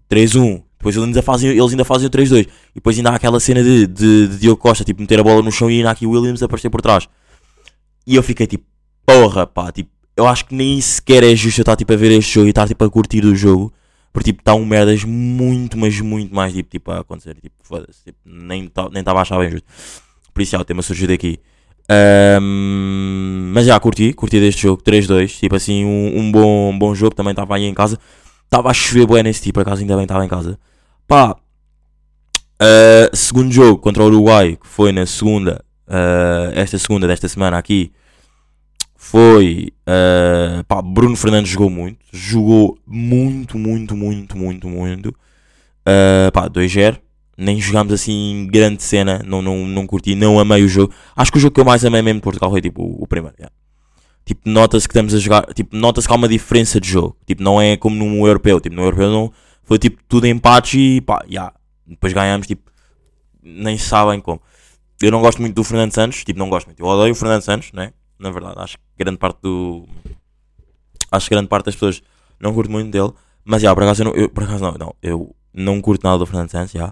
3 0.08 0.36
1, 0.36 0.62
depois 0.80 0.96
eles 0.96 1.08
ainda 1.08 1.22
fazem, 1.22 1.50
eles 1.52 1.72
ainda 1.72 1.86
fazem 1.86 2.08
o 2.08 2.10
3 2.10 2.30
2, 2.30 2.46
e 2.46 2.50
depois 2.76 2.98
ainda 2.98 3.12
há 3.12 3.16
aquela 3.16 3.40
cena 3.40 3.62
de, 3.62 3.86
de, 3.86 4.28
de 4.30 4.38
Diogo 4.40 4.62
Costa, 4.62 4.84
tipo, 4.84 5.02
meter 5.02 5.20
a 5.20 5.24
bola 5.24 5.42
no 5.42 5.52
chão 5.52 5.70
e 5.70 5.78
ainda 5.78 5.92
aqui 5.92 6.08
o 6.08 6.12
Williams 6.12 6.42
aparecer 6.42 6.70
por 6.70 6.82
trás. 6.82 7.08
E 8.08 8.16
eu 8.16 8.24
fiquei 8.24 8.48
tipo, 8.48 8.66
porra, 9.06 9.46
pá, 9.46 9.72
tipo, 9.72 9.92
eu 10.16 10.26
acho 10.26 10.46
que 10.46 10.56
nem 10.56 10.80
sequer 10.82 11.24
é 11.24 11.36
justo 11.36 11.60
eu 11.60 11.64
estar 11.64 11.76
tipo 11.76 11.94
a 11.94 11.96
ver 11.96 12.12
este 12.12 12.34
jogo 12.34 12.48
e 12.48 12.50
estar 12.50 12.68
tipo 12.68 12.84
a 12.84 12.90
curtir 12.90 13.26
o 13.26 13.36
jogo, 13.36 13.74
porque 14.12 14.32
tipo, 14.32 14.42
está 14.42 14.56
um 14.56 14.66
merdas 14.66 15.04
muito, 15.04 15.78
mas 15.78 16.00
muito 16.02 16.34
mais 16.34 16.54
tipo, 16.54 16.70
tipo 16.70 16.92
a 16.92 17.00
acontecer, 17.02 17.36
tipo, 17.36 17.56
foda-se, 17.62 18.04
tipo, 18.06 18.18
nem 18.26 18.66
estava 18.66 18.90
nem 18.90 19.04
a 19.06 19.12
achar 19.22 19.38
bem 19.38 19.52
justo. 19.52 19.68
Por 20.34 20.42
isso, 20.42 20.52
já, 20.54 20.60
o 20.60 20.66
tema 20.66 20.82
surgiu 20.82 21.08
daqui. 21.08 21.40
Ahm, 21.90 23.52
mas 23.54 23.66
já 23.66 23.80
curti, 23.80 24.14
curti 24.14 24.40
deste 24.40 24.62
jogo, 24.62 24.82
3-2. 24.84 25.40
Tipo 25.40 25.56
assim, 25.56 25.84
um, 25.84 26.20
um 26.20 26.32
bom, 26.32 26.70
um 26.70 26.80
bom 26.80 26.96
jogo. 26.96 27.16
Também 27.16 27.32
estava 27.32 27.56
aí 27.56 27.66
em 27.66 27.74
casa. 27.74 28.00
Estava 28.46 28.70
a 28.70 28.74
chover 28.74 29.06
bué 29.06 29.24
nesse 29.24 29.42
tipo, 29.42 29.56
por 29.56 29.62
acaso 29.62 29.82
ainda 29.82 29.96
bem 29.96 30.04
estava 30.04 30.24
em 30.24 30.30
casa. 30.30 30.60
Pá, 31.10 31.36
ah, 32.60 33.10
segundo 33.16 33.52
jogo 33.52 33.80
contra 33.80 34.04
o 34.04 34.06
Uruguai, 34.06 34.56
que 34.56 34.68
foi 34.68 34.92
na 34.92 35.08
segunda, 35.08 35.66
ah, 35.88 36.52
esta 36.54 36.78
segunda 36.78 37.08
desta 37.08 37.28
semana 37.28 37.58
aqui, 37.58 37.92
foi. 38.96 39.74
ah, 39.88 40.64
pá, 40.68 40.84
Bruno 40.84 41.16
Fernandes 41.16 41.50
jogou 41.52 41.68
muito. 41.68 41.98
Jogou 42.14 42.78
muito, 42.86 43.58
muito, 43.58 43.98
muito, 43.98 44.38
muito, 44.38 44.70
muito. 44.70 45.16
Ah, 45.84 46.30
pá, 46.32 46.48
2-0. 46.48 47.00
Nem 47.36 47.60
jogámos 47.60 47.92
assim 47.92 48.48
grande 48.52 48.84
cena. 48.84 49.24
Não, 49.26 49.42
não, 49.42 49.66
não 49.66 49.88
curti, 49.88 50.14
não 50.14 50.40
amei 50.40 50.64
o 50.64 50.68
jogo. 50.70 50.94
Acho 51.16 51.32
que 51.32 51.40
o 51.40 51.42
jogo 51.42 51.56
que 51.56 51.62
eu 51.62 51.66
mais 51.66 51.84
amei 51.84 52.04
mesmo 52.04 52.20
de 52.20 52.24
Portugal 52.24 52.52
foi 52.52 52.62
tipo 52.62 52.84
o, 52.84 53.04
o 53.04 53.08
primeiro. 53.08 53.36
yeah. 53.40 53.52
Tipo, 54.26 54.48
nota-se 54.48 54.88
que 54.88 54.92
estamos 54.92 55.16
a 55.16 55.18
jogar. 55.18 55.52
Tipo, 55.56 55.76
nota-se 55.76 56.08
que 56.08 56.14
há 56.14 56.18
uma 56.18 56.28
diferença 56.28 56.80
de 56.80 56.88
jogo. 56.88 57.18
Tipo, 57.26 57.42
não 57.42 57.60
é 57.60 57.76
como 57.78 57.96
num 57.96 58.28
europeu. 58.28 58.60
Tipo, 58.62 58.76
no 58.76 58.84
europeu 58.84 59.10
não. 59.10 59.34
Foi 59.70 59.78
tipo 59.78 60.02
tudo 60.10 60.26
empates 60.26 60.74
e 60.74 61.00
pá, 61.00 61.24
yeah. 61.30 61.54
Depois 61.86 62.12
ganhamos, 62.12 62.48
tipo, 62.48 62.72
nem 63.44 63.78
sabem 63.78 64.20
como. 64.20 64.42
Eu 65.00 65.12
não 65.12 65.22
gosto 65.22 65.40
muito 65.40 65.54
do 65.54 65.64
Fernando 65.64 65.94
Santos. 65.94 66.24
Tipo, 66.24 66.40
não 66.40 66.50
gosto 66.50 66.66
muito. 66.66 66.80
Eu 66.80 66.88
odeio 66.88 67.12
o 67.12 67.16
Fernando 67.16 67.44
Santos, 67.44 67.72
né? 67.72 67.94
Na 68.18 68.32
verdade, 68.32 68.56
acho 68.58 68.78
que 68.78 68.84
grande 68.98 69.20
parte 69.20 69.38
do. 69.44 69.88
Acho 71.12 71.30
que 71.30 71.36
grande 71.36 71.48
parte 71.50 71.66
das 71.66 71.76
pessoas 71.76 72.02
não 72.40 72.52
curto 72.52 72.72
muito 72.72 72.90
dele. 72.90 73.14
Mas 73.46 73.62
já, 73.62 73.72
por 73.76 73.84
acaso, 73.84 74.02
eu 74.02 74.06
não, 74.06 74.14
eu, 74.16 74.28
por 74.30 74.44
acaso 74.44 74.64
não, 74.64 74.72
não. 74.72 74.96
Eu 75.04 75.36
não 75.54 75.80
curto 75.82 76.04
nada 76.04 76.18
do 76.18 76.26
Fernando 76.26 76.50
Santos, 76.50 76.72
já. 76.72 76.92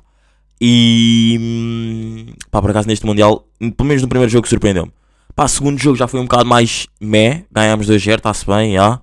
E. 0.62 1.36
hum, 1.42 2.34
Pá, 2.52 2.62
por 2.62 2.70
acaso 2.70 2.88
neste 2.88 3.08
Mundial, 3.08 3.44
pelo 3.76 3.88
menos 3.88 4.04
no 4.04 4.08
primeiro 4.08 4.32
jogo, 4.32 4.48
surpreendeu-me. 4.48 4.94
Pá, 5.36 5.48
segundo 5.48 5.80
jogo 5.80 5.98
já 5.98 6.08
foi 6.08 6.20
um 6.20 6.26
bocado 6.26 6.46
mais 6.46 6.88
meh. 7.02 7.44
Ganhámos 7.52 7.88
2-0, 7.90 8.18
está-se 8.18 8.46
bem, 8.46 8.76
já. 8.76 9.02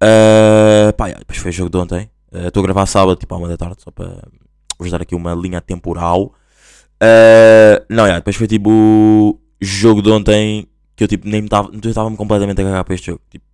Ah, 0.00 0.92
pá, 0.96 1.10
depois 1.10 1.38
foi 1.38 1.50
o 1.50 1.54
jogo 1.54 1.70
de 1.70 1.76
ontem. 1.76 2.10
Ah, 2.34 2.48
Estou 2.48 2.60
a 2.62 2.64
gravar 2.66 2.86
sábado, 2.86 3.16
tipo 3.18 3.34
à 3.34 3.38
uma 3.38 3.48
da 3.48 3.56
tarde, 3.56 3.76
só 3.82 3.90
para 3.90 4.22
vos 4.78 4.90
dar 4.90 5.00
aqui 5.02 5.14
uma 5.14 5.34
linha 5.34 5.60
temporal. 5.60 6.34
Ah, 7.00 7.82
não, 7.88 8.06
já, 8.06 8.16
depois 8.16 8.36
foi 8.36 8.46
tipo 8.46 8.70
o 8.70 9.38
jogo 9.60 10.02
de 10.02 10.10
ontem 10.10 10.66
que 10.96 11.04
eu 11.04 11.08
tipo 11.08 11.28
nem 11.28 11.44
estava-me 11.44 12.16
completamente 12.16 12.60
a 12.60 12.64
cagar 12.64 12.84
para 12.84 12.94
este 12.94 13.06
jogo. 13.08 13.20
Tipo, 13.30 13.44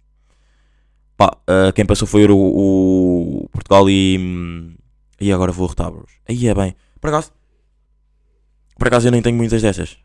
pá, 1.16 1.36
ah, 1.46 1.72
quem 1.74 1.86
passou 1.86 2.06
foi 2.08 2.26
o, 2.26 2.36
o 2.36 3.48
Portugal 3.52 3.88
e. 3.88 4.16
hum, 4.18 4.74
E 5.20 5.32
agora 5.32 5.52
vou 5.52 5.66
rotar, 5.66 5.90
bros. 5.90 6.10
Aí 6.28 6.46
é 6.48 6.54
bem. 6.54 6.74
Por 7.00 7.08
acaso. 7.08 7.32
Por 8.78 8.86
acaso 8.88 9.08
eu 9.08 9.12
nem 9.12 9.22
tenho 9.22 9.36
muitas 9.36 9.60
dessas. 9.62 9.98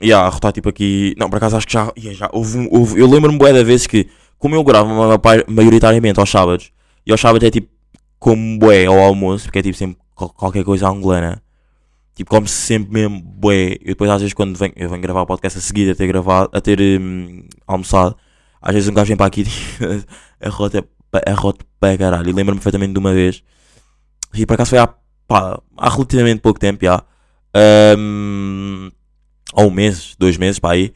E 0.00 0.08
yeah, 0.08 0.26
a 0.26 0.30
rotar 0.30 0.52
tipo 0.52 0.68
aqui. 0.68 1.14
Não, 1.18 1.30
por 1.30 1.36
acaso 1.36 1.56
acho 1.56 1.66
que 1.66 1.72
já. 1.72 1.90
yeah, 1.96 2.18
já 2.18 2.28
houve, 2.32 2.58
um- 2.58 2.68
houve- 2.70 3.00
eu 3.00 3.08
lembro-me 3.08 3.38
bué 3.38 3.52
da 3.52 3.62
vez 3.64 3.86
que, 3.86 4.08
como 4.38 4.54
eu 4.54 4.62
gravo 4.64 4.88
ma- 4.90 5.08
ma- 5.16 5.44
maioritariamente 5.48 6.20
aos 6.20 6.30
sábados, 6.30 6.70
e 7.06 7.12
aos 7.12 7.20
sábados 7.20 7.46
é 7.46 7.50
tipo 7.50 7.68
como 8.18 8.58
bué 8.58 8.86
ao 8.86 8.98
almoço, 8.98 9.44
porque 9.44 9.58
é 9.60 9.62
tipo 9.62 9.76
sempre 9.76 9.98
qual- 10.14 10.30
qualquer 10.30 10.64
coisa 10.64 10.88
angolana. 10.88 11.42
Tipo, 12.14 12.30
como 12.30 12.48
sempre 12.48 12.92
mesmo 12.92 13.20
bué. 13.20 13.74
Eu 13.80 13.88
depois 13.88 14.10
às 14.10 14.20
vezes 14.20 14.34
quando 14.34 14.56
venho, 14.56 14.72
eu 14.76 14.88
venho 14.88 15.02
gravar 15.02 15.22
o 15.22 15.26
podcast 15.26 15.58
a 15.58 15.62
seguir 15.62 15.90
a 15.90 15.94
ter 15.94 16.06
gravado, 16.06 16.50
a 16.52 16.60
ter 16.60 16.80
hum, 16.80 17.46
almoçado, 17.66 18.16
às 18.60 18.74
vezes 18.74 18.88
um 18.88 18.94
gajo 18.94 19.08
vem 19.08 19.16
para 19.16 19.26
aqui 19.26 19.42
e 20.40 20.46
a 20.46 20.48
rota, 20.48 20.84
a 21.26 21.32
rota 21.34 21.64
para 21.78 21.98
caralho. 21.98 22.30
E 22.30 22.32
lembro-me 22.32 22.58
perfeitamente 22.58 22.92
de 22.94 22.98
uma 22.98 23.12
vez. 23.12 23.42
E 24.34 24.46
por 24.46 24.54
acaso 24.54 24.70
foi 24.70 24.78
há, 24.78 24.86
pá, 25.28 25.60
há 25.76 25.90
relativamente 25.90 26.40
pouco 26.40 26.58
tempo 26.58 26.84
já. 26.84 27.02
Hum, 27.98 28.90
ou 29.52 29.68
um 29.68 29.70
mês, 29.70 30.14
dois 30.18 30.36
meses 30.36 30.58
para 30.58 30.74
aí, 30.74 30.92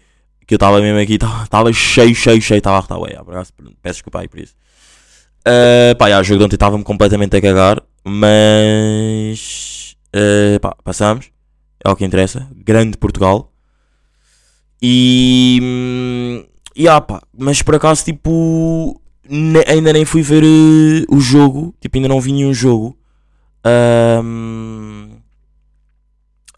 que 0.47 0.55
eu 0.55 0.57
estava 0.57 0.81
mesmo 0.81 0.99
aqui, 0.99 1.15
estava 1.15 1.73
cheio, 1.73 2.15
cheio, 2.15 2.41
cheio, 2.43 2.59
estava 2.59 2.77
a 2.77 2.79
arretar, 2.81 2.99
ué, 2.99 3.15
peço 3.83 3.95
desculpa 3.97 4.21
aí 4.21 4.29
por 4.29 4.41
isso. 4.41 4.55
Uh, 5.41 5.97
pá, 5.97 6.19
o 6.19 6.23
jogo 6.23 6.39
de 6.39 6.45
ontem 6.45 6.57
estava-me 6.57 6.85
completamente 6.85 7.37
a 7.37 7.41
cagar, 7.41 7.83
mas, 8.05 9.97
uh, 10.15 10.61
pá, 10.61 10.77
passamos, 10.85 11.31
é 11.85 11.91
o 11.91 11.97
que 11.97 12.05
interessa, 12.05 12.47
grande 12.55 12.99
Portugal, 12.99 13.51
e, 14.83 15.59
hum, 15.63 16.45
e 16.77 16.89
ah, 16.89 17.01
pá, 17.01 17.23
mas 17.37 17.63
por 17.63 17.75
acaso, 17.75 18.05
tipo, 18.05 19.01
ne- 19.29 19.65
ainda 19.67 19.93
nem 19.93 20.05
fui 20.05 20.23
ver 20.23 20.43
eh, 20.45 21.05
o 21.09 21.21
jogo, 21.21 21.75
tipo, 21.81 21.97
ainda 21.97 22.09
não 22.09 22.21
vi 22.21 22.33
nenhum 22.33 22.53
jogo, 22.55 22.97
Ahm, 23.63 25.11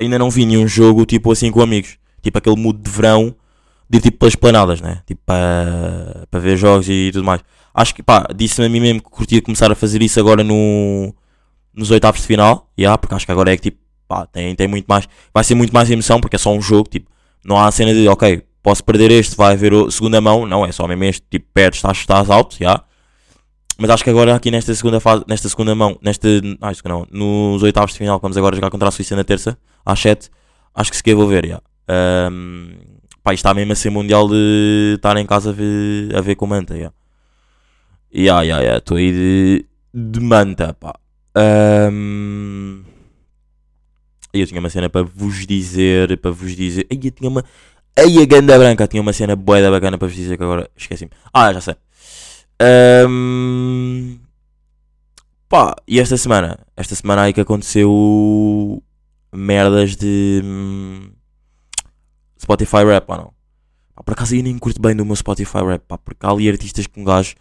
ainda 0.01 0.19
não 0.19 0.31
vi 0.31 0.47
nenhum 0.47 0.67
jogo 0.67 1.05
tipo 1.05 1.33
assim 1.33 1.51
com 1.51 1.61
amigos. 1.61 1.99
Tipo 2.23 2.39
aquele 2.39 2.57
mood 2.57 2.81
de 2.81 2.91
verão 2.91 3.35
de 3.93 4.01
tipo 4.01 4.19
pelas 4.19 4.35
planadas, 4.35 4.81
né? 4.81 5.03
Tipo 5.07 5.21
para 5.27 6.27
para 6.31 6.41
ver 6.41 6.57
jogos 6.57 6.89
e 6.89 7.11
tudo 7.13 7.25
mais. 7.25 7.43
Acho 7.75 7.95
que 7.95 8.03
pá, 8.03 8.27
disse-me 8.35 8.67
a 8.67 8.71
mim 8.71 8.81
mesmo 8.81 9.03
que 9.03 9.11
curtia 9.11 9.43
começar 9.43 9.71
a 9.71 9.75
fazer 9.75 10.01
isso 10.03 10.19
agora 10.19 10.43
no, 10.43 11.15
nos 11.75 11.91
oitavos 11.91 12.23
de 12.23 12.27
final. 12.27 12.71
Yeah, 12.79 12.97
porque 12.97 13.15
acho 13.15 13.27
que 13.27 13.33
agora 13.33 13.53
é 13.53 13.57
que 13.57 13.65
tipo, 13.65 13.79
pá, 14.09 14.27
tem, 14.27 14.55
tem 14.55 14.67
muito 14.67 14.87
mais. 14.87 15.07
Vai 15.33 15.45
ser 15.45 15.55
muito 15.55 15.75
mais 15.75 15.91
emoção 15.91 16.21
porque 16.21 16.37
é 16.37 16.39
só 16.39 16.51
um 16.53 16.61
jogo. 16.63 16.89
Tipo, 16.89 17.11
não 17.45 17.59
há 17.59 17.67
a 17.67 17.71
cena 17.71 17.93
de 17.93 18.09
ok, 18.09 18.43
posso 18.63 18.83
perder 18.83 19.11
este, 19.11 19.37
vai 19.37 19.53
haver 19.53 19.75
o 19.75 19.91
segunda 19.91 20.21
mão. 20.23 20.47
Não, 20.47 20.65
é 20.65 20.73
só 20.73 20.89
mesmo 20.89 21.05
este. 21.05 21.27
Tipo, 21.31 21.47
perdes, 21.53 21.79
estás, 21.79 21.99
estás 21.99 22.31
alto, 22.31 22.57
yeah. 22.59 22.83
Mas 23.79 23.91
acho 23.91 24.05
que 24.05 24.11
agora 24.11 24.35
aqui 24.35 24.51
nesta 24.51 24.75
segunda 24.75 25.01
fase, 25.01 25.25
nesta 25.29 25.49
segunda 25.51 25.75
mão, 25.75 25.99
nesta, 26.03 26.29
segunda 26.75 26.89
não, 26.89 27.07
nos 27.11 27.63
oitavos 27.63 27.93
de 27.93 27.99
final, 27.99 28.19
que 28.19 28.23
vamos 28.23 28.37
agora 28.39 28.55
jogar 28.55 28.71
contra 28.71 28.89
a 28.89 28.91
Suíça 28.91 29.17
na 29.17 29.25
terça, 29.25 29.59
às 29.85 29.99
7, 29.99 30.31
acho 30.75 30.91
que 30.91 30.97
se 30.97 31.03
quer 31.03 31.15
vou 31.15 31.27
ver, 31.27 31.47
já. 31.47 31.61
Ahm, 31.89 32.92
pá, 33.23 33.33
isto 33.35 33.41
está 33.47 33.55
mesmo 33.55 33.73
a 33.73 33.77
ser 33.77 33.91
mundial 33.91 34.29
de 34.29 34.95
estar 34.97 35.17
em 35.17 35.27
casa 35.27 35.51
a 35.51 35.53
ver, 35.53 36.17
a 36.17 36.21
ver 36.21 36.35
com 36.37 36.47
manta, 36.47 36.79
já. 36.79 36.93
Ya, 38.15 38.43
ya, 38.43 38.61
ya, 38.61 38.77
estou 38.79 38.97
aí 38.97 39.13
de, 39.13 39.67
de 39.95 40.21
manta, 40.21 40.75
pá. 40.75 40.95
E 44.35 44.41
eu 44.41 44.47
tinha 44.47 44.61
uma 44.61 44.71
cena 44.71 44.89
para 44.89 45.03
vos 45.03 45.47
dizer, 45.47 46.17
para 46.19 46.31
vos 46.31 46.57
dizer, 46.57 46.87
aí 46.91 46.99
eu 47.03 47.11
tinha 47.11 47.29
uma, 47.29 47.45
aí 47.99 48.19
a 48.19 48.25
ganda 48.27 48.59
branca, 48.59 48.87
tinha 48.89 49.03
uma 49.03 49.13
cena 49.13 49.37
boeda 49.37 49.71
bacana 49.71 49.99
para 49.99 50.09
vos 50.09 50.17
dizer 50.17 50.37
que 50.37 50.43
agora 50.43 50.71
esqueci-me. 50.77 51.11
Ah, 51.33 51.53
já 51.53 51.61
sei. 51.61 51.77
Ahm, 52.61 54.19
pá, 55.49 55.77
e 55.87 56.01
esta 56.01 56.17
semana? 56.17 56.59
Esta 56.77 56.95
semana 56.95 57.23
aí 57.23 57.33
que 57.33 57.41
aconteceu 57.41 58.83
merdas 59.33 59.97
de 59.97 60.41
hum, 60.45 61.02
Spotify 62.53 62.85
Rap, 62.85 63.07
pá, 63.07 63.17
não. 63.19 63.33
Por 64.05 64.13
acaso 64.13 64.35
eu 64.35 64.43
nem 64.43 64.59
curto 64.59 64.81
bem 64.81 64.95
do 64.97 65.05
meu 65.05 65.17
Spotify 65.17 65.59
Rap, 65.59 65.83
pá, 65.87 65.99
porque 65.99 66.25
há 66.27 66.31
ali 66.31 66.49
artistas 66.49 66.87
que 66.87 67.01
um 67.01 67.05
gajo. 67.05 67.35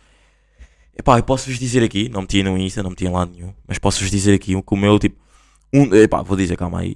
Epá, 0.98 1.18
eu 1.18 1.24
posso-vos 1.24 1.58
dizer 1.58 1.84
aqui, 1.84 2.10
não 2.10 2.22
meti 2.22 2.44
no 2.44 2.58
Insta, 2.58 2.84
não 2.84 2.92
meti 2.92 3.06
em 3.06 3.10
lado 3.10 3.32
nenhum, 3.32 3.54
mas 3.68 3.80
posso-vos 3.80 4.12
dizer 4.12 4.34
aqui 4.34 4.62
que 4.62 4.74
o 4.74 4.78
meu, 4.78 5.00
tipo, 5.00 5.20
um, 5.74 5.94
epá, 5.96 6.22
vou 6.22 6.38
dizer, 6.38 6.58
calma 6.58 6.80
aí, 6.80 6.96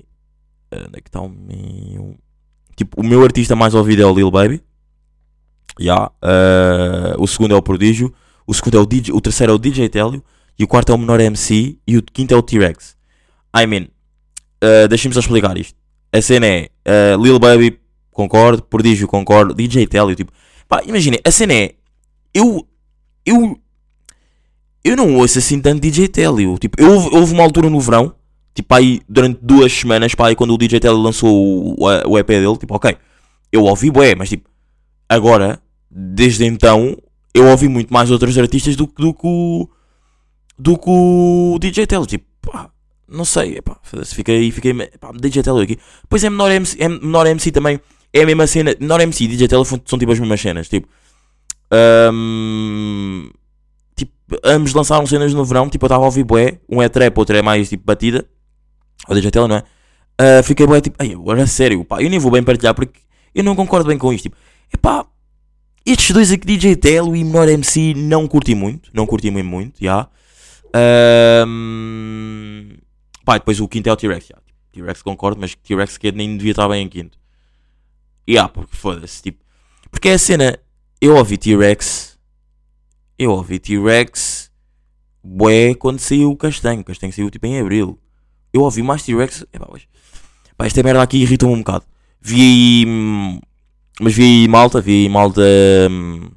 onde 0.71 0.97
é 0.97 1.01
que 1.01 1.09
está 1.09 1.21
o 1.21 1.29
meu... 1.29 2.17
Tipo, 2.75 2.99
o 2.99 3.03
meu 3.03 3.23
artista 3.23 3.55
mais 3.55 3.73
ouvido 3.73 4.01
é 4.01 4.05
o 4.05 4.13
Lil 4.13 4.29
Baby, 4.29 4.61
Ya, 5.79 6.09
eh, 6.21 7.15
o 7.17 7.27
segundo 7.27 7.53
é 7.53 7.57
o 7.57 7.61
Prodígio, 7.61 8.13
o 8.47 8.53
segundo 8.53 8.77
é 8.77 8.79
o 8.79 8.85
DJ, 8.85 9.13
o 9.13 9.19
terceiro 9.19 9.51
é 9.51 9.55
o 9.55 9.59
DJ 9.59 9.89
Télio, 9.89 10.23
e 10.57 10.63
o 10.63 10.67
quarto 10.67 10.91
é 10.91 10.95
o 10.95 10.97
Menor 10.97 11.19
MC, 11.19 11.77
e 11.85 11.97
o 11.97 12.03
quinto 12.03 12.33
é 12.33 12.37
o 12.37 12.41
T-Rex. 12.41 12.95
I 13.55 13.67
mean, 13.67 13.87
uh, 14.63 14.87
deixem-me 14.87 15.13
só 15.13 15.19
explicar 15.19 15.57
isto. 15.57 15.77
A 16.13 16.21
cena 16.21 16.45
é 16.47 16.69
uh, 16.87 17.21
Lil 17.21 17.39
Baby, 17.39 17.79
concordo, 18.15 18.63
Prodígio, 18.63 19.07
concordo, 19.07 19.53
DJ 19.53 19.85
Télio, 19.85 20.15
tipo, 20.15 20.31
pá, 20.67 20.81
imaginem, 20.85 21.19
a 21.23 21.29
cena 21.29 21.53
é, 21.53 21.75
eu, 22.33 22.65
eu, 23.25 23.59
eu 24.83 24.95
não 24.95 25.15
ouço 25.17 25.37
assim 25.39 25.59
tanto 25.59 25.81
DJ 25.81 26.07
Télio, 26.07 26.57
tipo, 26.57 26.79
eu, 26.81 26.89
houve- 26.91 27.33
uma 27.33 27.43
altura 27.43 27.69
no 27.69 27.79
verão, 27.79 28.15
tipo, 28.53 28.73
aí, 28.73 29.01
durante 29.09 29.39
duas 29.41 29.71
semanas, 29.73 30.15
pá, 30.15 30.27
aí 30.29 30.35
quando 30.35 30.53
o 30.53 30.57
DJ 30.57 30.79
Télio 30.79 30.97
lançou 30.97 31.29
o, 31.77 31.83
o, 32.07 32.17
EP 32.17 32.27
dele, 32.27 32.57
tipo, 32.57 32.73
ok, 32.75 32.95
eu 33.51 33.63
ouvi 33.63 33.91
bué, 33.91 34.15
mas 34.15 34.29
tipo, 34.29 34.49
agora, 35.09 35.61
desde 35.91 36.45
então, 36.45 36.97
eu 37.33 37.47
ouvi 37.47 37.67
muito 37.67 37.93
mais 37.93 38.09
outros 38.11 38.37
artistas 38.37 38.75
do, 38.75 38.87
que- 38.87 39.01
do 39.01 39.13
que 39.13 39.27
o 39.27 39.69
do 40.57 40.77
que 40.77 40.89
o 40.89 41.57
DJ 41.59 41.85
Telo, 41.85 42.05
tipo, 42.05 42.25
pá, 42.41 42.69
não 43.09 43.25
sei, 43.25 43.57
epá, 43.57 43.77
foda-se, 43.83 44.15
fiquei, 44.15 44.49
fiquei, 44.51 44.73
pá, 44.99 45.11
DJ 45.13 45.43
Telo 45.43 45.59
aqui. 45.59 45.77
Depois 46.03 46.23
é 46.23 46.29
menor 46.29 46.49
MC, 46.49 46.81
é 46.81 46.87
menor 46.87 47.27
MC 47.27 47.51
também, 47.51 47.77
é 48.15 48.23
a 48.23 48.25
mesma 48.25 48.47
cena, 48.47 48.73
menor 48.79 49.01
MC 49.01 49.25
e 49.25 49.27
DJ 49.27 49.49
Telo 49.49 49.65
são, 49.65 49.77
tipo 49.77 50.09
as 50.09 50.17
mesmas 50.17 50.39
cenas, 50.39 50.69
tipo, 50.69 50.87
hum, 52.13 53.29
tipo, 53.93 54.13
ambos 54.41 54.73
lançaram 54.73 55.05
cenas 55.05 55.33
no 55.33 55.43
verão, 55.43 55.69
tipo, 55.69 55.83
eu 55.83 55.87
estava 55.87 56.03
a 56.03 56.05
ouvir 56.05 56.23
bué, 56.23 56.59
um 56.69 56.81
é 56.81 56.87
trap, 56.87 57.17
outro 57.17 57.35
é 57.35 57.41
mais, 57.41 57.67
tipo, 57.67 57.83
batida, 57.85 58.25
o 59.09 59.13
DJ 59.13 59.31
Telo, 59.31 59.49
não 59.49 59.57
é? 59.57 59.63
Ah, 60.17 60.41
fiquei 60.43 60.65
bué, 60.65 60.79
tipo, 60.79 60.95
agora 61.03 61.43
a 61.43 61.47
sério, 61.47 61.83
pá, 61.83 62.01
eu 62.01 62.09
nem 62.09 62.17
vou 62.17 62.31
bem 62.31 62.41
partilhar 62.41 62.73
porque 62.73 63.01
eu 63.33 63.43
não 63.43 63.53
concordo 63.53 63.89
bem 63.89 63.97
com 63.97 64.13
isto, 64.13 64.23
tipo, 64.23 64.37
epá, 64.73 65.05
estes 65.85 66.11
dois 66.11 66.31
aqui, 66.31 66.47
DJ 66.47 66.77
Telo 66.77 67.17
e 67.17 67.23
Menor 67.23 67.49
MC, 67.49 67.93
não 67.95 68.29
curti 68.29 68.55
muito, 68.55 68.89
não 68.93 69.05
curti 69.05 69.29
muito, 69.29 69.83
já. 69.83 70.07
Ahm, 71.43 72.77
pá, 73.25 73.37
depois 73.37 73.59
o 73.59 73.67
quinto 73.67 73.89
é 73.89 73.91
o 73.91 73.97
T-Rex, 73.97 74.27
já. 74.27 74.37
T-Rex 74.71 75.01
concordo, 75.01 75.41
mas 75.41 75.53
T-Rex 75.53 75.97
que 75.97 76.13
nem 76.13 76.37
devia 76.37 76.51
estar 76.51 76.69
bem 76.69 76.85
em 76.85 76.89
quinto. 76.89 77.17
Yeah, 78.27 78.49
porque 78.51 78.75
foda-se, 78.75 79.21
tipo. 79.21 79.43
Porque 79.91 80.09
é 80.09 80.13
a 80.13 80.17
cena. 80.19 80.59
Eu 80.99 81.15
ouvi 81.15 81.37
T-Rex. 81.37 82.17
Eu 83.17 83.31
ouvi 83.31 83.59
T-Rex. 83.59 84.51
Bué 85.23 85.73
quando 85.75 85.99
saiu 85.99 86.31
o 86.31 86.37
Castanho. 86.37 86.81
O 86.81 86.83
Castanho 86.83 87.13
saiu 87.13 87.29
tipo 87.29 87.45
em 87.45 87.59
Abril. 87.59 87.99
Eu 88.53 88.61
ouvi 88.61 88.81
mais 88.81 89.03
T-Rex. 89.03 89.45
Mas. 89.71 89.87
Pá, 90.57 90.65
esta 90.65 90.81
merda 90.83 91.01
aqui 91.01 91.17
irrita-me 91.21 91.53
um 91.53 91.57
bocado. 91.59 91.85
Vi 92.21 92.85
hum, 92.87 93.39
Mas 93.99 94.13
vi 94.13 94.47
malta. 94.47 94.81
Vi 94.81 95.07
malta. 95.09 95.41
hum, 95.89 96.29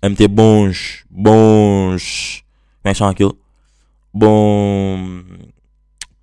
A 0.00 0.08
meter 0.08 0.28
bons. 0.28 1.04
Bons. 1.10 2.42
Como 2.82 2.90
é 2.90 2.92
que 2.92 2.98
chama 2.98 3.10
aquilo? 3.10 3.38
Bom. 4.14 5.22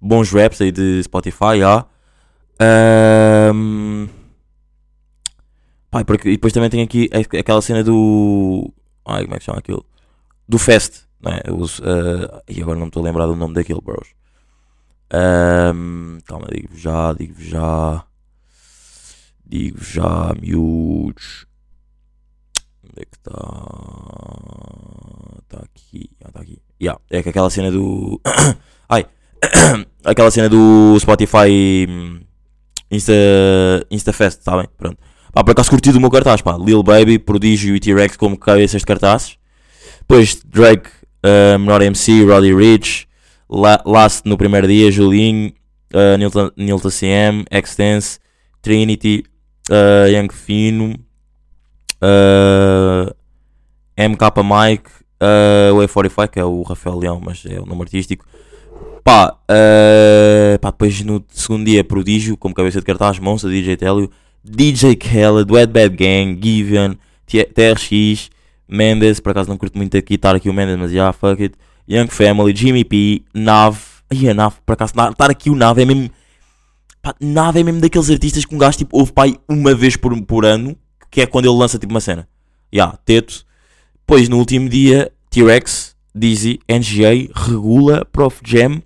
Bons 0.01 0.31
raps 0.31 0.61
aí 0.61 0.71
de 0.71 1.01
Spotify, 1.03 1.57
já. 1.59 1.85
Ahm, 2.59 4.07
Pá, 5.91 6.03
porque, 6.05 6.29
e 6.29 6.33
depois 6.33 6.53
também 6.53 6.69
tem 6.69 6.81
aqui 6.83 7.09
aquela 7.39 7.61
cena 7.61 7.83
do. 7.83 8.71
Ai, 9.05 9.23
como 9.23 9.35
é 9.35 9.39
que 9.39 9.45
chama 9.45 9.59
aquilo? 9.59 9.85
Do 10.47 10.59
Fest, 10.59 11.03
não 11.19 11.31
é? 11.31 11.41
Os, 11.51 11.81
ah, 11.81 12.43
e 12.47 12.61
agora 12.61 12.77
não 12.77 12.85
me 12.85 12.89
estou 12.89 13.01
a 13.01 13.05
lembrar 13.05 13.25
do 13.25 13.35
nome 13.35 13.55
daquilo, 13.55 13.81
bros. 13.81 14.09
Ahm, 15.11 16.19
calma, 16.25 16.47
digo-vos 16.51 16.79
já, 16.79 17.13
digo-vos 17.13 17.45
já. 17.45 18.05
Digo 19.45 19.83
já, 19.83 20.33
miúdos. 20.39 21.47
Onde 22.83 23.01
é 23.01 23.05
que 23.05 23.17
está? 23.17 23.31
Está 25.43 25.65
aqui. 25.65 26.11
Ah, 26.23 26.27
está 26.29 26.41
aqui. 26.41 26.61
Yeah, 26.79 27.01
é 27.09 27.23
que 27.23 27.29
aquela 27.29 27.49
cena 27.49 27.71
do. 27.71 28.21
Ai! 28.87 29.07
aquela 30.05 30.29
cena 30.31 30.49
do 30.49 30.99
Spotify 30.99 31.87
hum, 31.89 32.21
Insta, 32.91 33.13
InstaFest, 33.91 34.43
sabem? 34.43 34.67
Pronto. 34.77 34.97
Pá, 35.31 35.43
por 35.43 35.51
acaso 35.51 35.69
curti 35.69 35.91
do 35.91 35.99
meu 35.99 36.09
cartaz, 36.09 36.41
pá. 36.41 36.57
Lil 36.57 36.81
Baby, 36.81 37.19
Prodígio 37.19 37.75
e 37.75 37.79
T-Rex 37.79 38.17
como 38.17 38.37
cabeças 38.37 38.81
de 38.81 38.85
cartazes. 38.85 39.37
Depois 39.99 40.41
Drake, 40.43 40.89
uh, 41.23 41.59
Menor 41.59 41.81
MC, 41.81 42.23
Roddy 42.23 42.53
Rich, 42.53 43.07
La 43.49 43.81
Last 43.85 44.27
no 44.27 44.37
primeiro 44.37 44.67
dia, 44.67 44.91
Julinho, 44.91 45.51
uh, 45.93 46.17
Nilton, 46.17 46.51
Nilton 46.57 46.89
CM, 46.89 47.45
Extense, 47.51 48.19
Trinity, 48.61 49.23
uh, 49.69 50.07
Young 50.09 50.29
Fino, 50.33 50.95
uh, 52.01 53.13
MK 53.95 54.43
Mike, 54.43 54.89
uh, 55.21 55.75
o 55.75 55.85
A45, 55.85 56.27
que 56.27 56.39
é 56.39 56.45
o 56.45 56.61
Rafael 56.63 56.97
Leão, 56.97 57.21
mas 57.23 57.43
é 57.45 57.59
o 57.59 57.65
nome 57.65 57.81
artístico. 57.81 58.25
Pá, 59.03 59.37
uh, 59.49 60.59
pá, 60.59 60.71
depois 60.71 61.01
no 61.01 61.23
segundo 61.29 61.65
dia, 61.65 61.83
Prodígio, 61.83 62.37
como 62.37 62.53
cabeça 62.55 62.79
de 62.79 62.85
cartaz, 62.85 63.19
Monster, 63.19 63.49
DJ 63.49 63.77
Telio, 63.77 64.09
DJ 64.43 64.95
Khaled, 64.95 65.51
Wet 65.51 65.71
Bad 65.71 65.95
Gang, 65.95 66.39
Givian, 66.41 66.95
T- 67.25 67.43
TRX, 67.45 68.29
Mendes, 68.67 69.19
por 69.19 69.31
acaso 69.31 69.49
não 69.49 69.57
curto 69.57 69.77
muito 69.77 69.97
aqui 69.97 70.15
estar 70.15 70.35
aqui 70.35 70.49
o 70.49 70.53
Mendes, 70.53 70.77
mas 70.77 70.91
já, 70.91 71.11
fuck 71.11 71.41
it. 71.41 71.55
Young 71.87 72.07
Family, 72.07 72.55
Jimmy 72.55 72.83
P, 72.83 73.23
Nav, 73.33 73.77
ai 74.11 74.29
a 74.29 74.33
Nav, 74.33 74.55
por 74.65 74.73
acaso, 74.73 74.93
estar 74.93 75.29
aqui 75.29 75.49
o 75.49 75.55
Nav 75.55 75.79
é 75.81 75.85
mesmo, 75.85 76.09
pá, 77.01 77.15
Nav 77.19 77.57
é 77.57 77.63
mesmo 77.63 77.81
daqueles 77.81 78.09
artistas 78.09 78.45
que 78.45 78.53
um 78.53 78.57
gajo 78.59 78.77
tipo 78.77 78.97
ouve 78.97 79.11
pai 79.11 79.35
uma 79.47 79.73
vez 79.73 79.95
por, 79.95 80.19
por 80.23 80.45
ano, 80.45 80.75
que 81.09 81.21
é 81.21 81.25
quando 81.25 81.45
ele 81.45 81.57
lança 81.57 81.79
tipo 81.79 81.91
uma 81.91 81.99
cena. 81.99 82.27
Ya, 82.73 82.95
Teto. 83.03 83.43
Depois 83.95 84.29
no 84.29 84.37
último 84.37 84.69
dia, 84.69 85.11
T-Rex, 85.29 85.95
Dizzy, 86.13 86.59
NGA, 86.69 87.31
Regula, 87.33 88.05
Prof 88.05 88.39
Jam, 88.45 88.81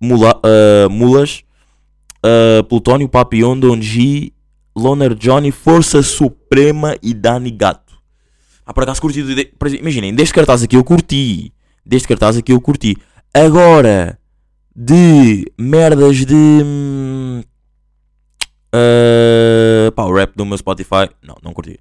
Mula, 0.00 0.40
ah, 0.42 0.88
Mulas, 0.90 1.42
ah, 2.22 2.62
Plutónio, 2.68 3.08
Papillon, 3.08 3.58
Don 3.58 3.80
G, 3.80 4.32
Loner 4.76 5.14
Johnny, 5.14 5.50
Força 5.50 6.02
Suprema 6.02 6.96
e 7.02 7.14
Dani 7.14 7.50
Gato. 7.50 7.94
Ah, 8.66 8.72
por 8.72 8.82
acaso 8.82 9.00
curti. 9.00 9.22
de- 9.22 9.52
Imaginem, 9.78 10.14
deste 10.14 10.34
cartaz 10.34 10.62
aqui 10.62 10.76
eu 10.76 10.84
curti. 10.84 11.52
Deste 11.84 12.08
cartaz 12.08 12.36
aqui 12.36 12.52
eu 12.52 12.60
curti. 12.60 12.96
Agora, 13.32 14.18
de 14.74 15.50
merdas 15.58 16.24
de. 16.24 16.62
ah, 18.72 19.92
pá, 19.94 20.04
o 20.04 20.14
rap 20.14 20.34
do 20.36 20.44
meu 20.46 20.56
Spotify. 20.58 21.08
Não, 21.22 21.36
não 21.42 21.52
curti. 21.52 21.78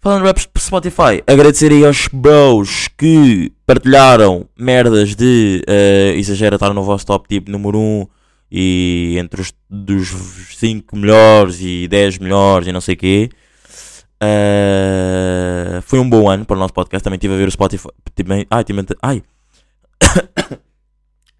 Falando 0.00 0.22
de 0.22 0.26
rap 0.26 0.38
Spotify, 0.58 1.22
agradecer 1.28 1.70
aí 1.70 1.84
aos 1.86 2.08
bros 2.12 2.88
que 2.98 3.52
partilharam 3.64 4.48
merdas 4.58 5.14
de 5.14 5.62
eh, 5.64 6.14
exagera 6.16 6.56
estar 6.56 6.74
no 6.74 6.82
vosso 6.82 7.06
top 7.06 7.28
tipo 7.28 7.48
número 7.52 7.78
1 7.78 8.06
e 8.54 9.16
entre 9.18 9.40
os 9.40 9.54
dos 9.70 10.10
5 10.58 10.94
melhores 10.94 11.58
e 11.62 11.88
10 11.88 12.18
melhores 12.18 12.68
e 12.68 12.72
não 12.72 12.82
sei 12.82 12.94
o 12.94 12.98
quê. 12.98 13.30
Eh, 14.20 15.80
foi 15.82 15.98
um 15.98 16.08
bom 16.08 16.28
ano 16.28 16.44
para 16.44 16.54
o 16.54 16.60
nosso 16.60 16.74
podcast. 16.74 17.02
Também 17.02 17.16
estive 17.16 17.32
a 17.32 17.36
ver 17.38 17.48
o 17.48 17.50
Spotify. 17.50 17.88
Também, 18.14 18.46
ai, 18.50 18.62
também, 18.62 18.84
ai. 19.00 19.22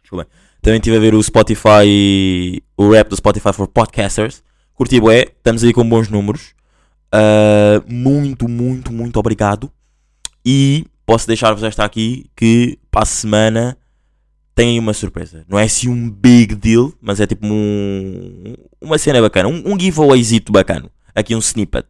Desculpa. 0.02 0.26
Também 0.62 0.78
estive 0.78 0.96
a 0.96 1.00
ver 1.00 1.14
o 1.14 1.22
Spotify, 1.22 2.62
o 2.76 2.90
rap 2.90 3.10
do 3.10 3.16
Spotify 3.16 3.52
for 3.52 3.68
Podcasters. 3.68 4.42
Curti 4.74 4.98
bué, 4.98 5.26
estamos 5.36 5.62
aí 5.62 5.72
com 5.72 5.86
bons 5.86 6.08
números. 6.08 6.54
Uh, 7.14 7.84
muito, 7.92 8.48
muito, 8.48 8.90
muito 8.90 9.18
obrigado. 9.18 9.70
E 10.44 10.86
posso 11.04 11.26
deixar-vos 11.26 11.62
esta 11.62 11.84
aqui 11.84 12.30
que 12.34 12.78
para 12.90 13.02
a 13.02 13.06
semana 13.06 13.76
tem 14.54 14.70
aí 14.70 14.78
uma 14.78 14.92
surpresa. 14.92 15.44
Não 15.48 15.58
é 15.58 15.64
assim 15.64 15.88
um 15.88 16.10
big 16.10 16.54
deal, 16.54 16.92
mas 17.00 17.20
é 17.20 17.26
tipo 17.26 17.46
um, 17.46 18.54
uma 18.80 18.98
cena 18.98 19.20
bacana. 19.20 19.48
Um, 19.48 19.72
um 19.72 19.78
giveawayzito 19.78 20.52
bacana. 20.52 20.90
Aqui 21.14 21.34
um 21.34 21.38
snippet. 21.38 21.86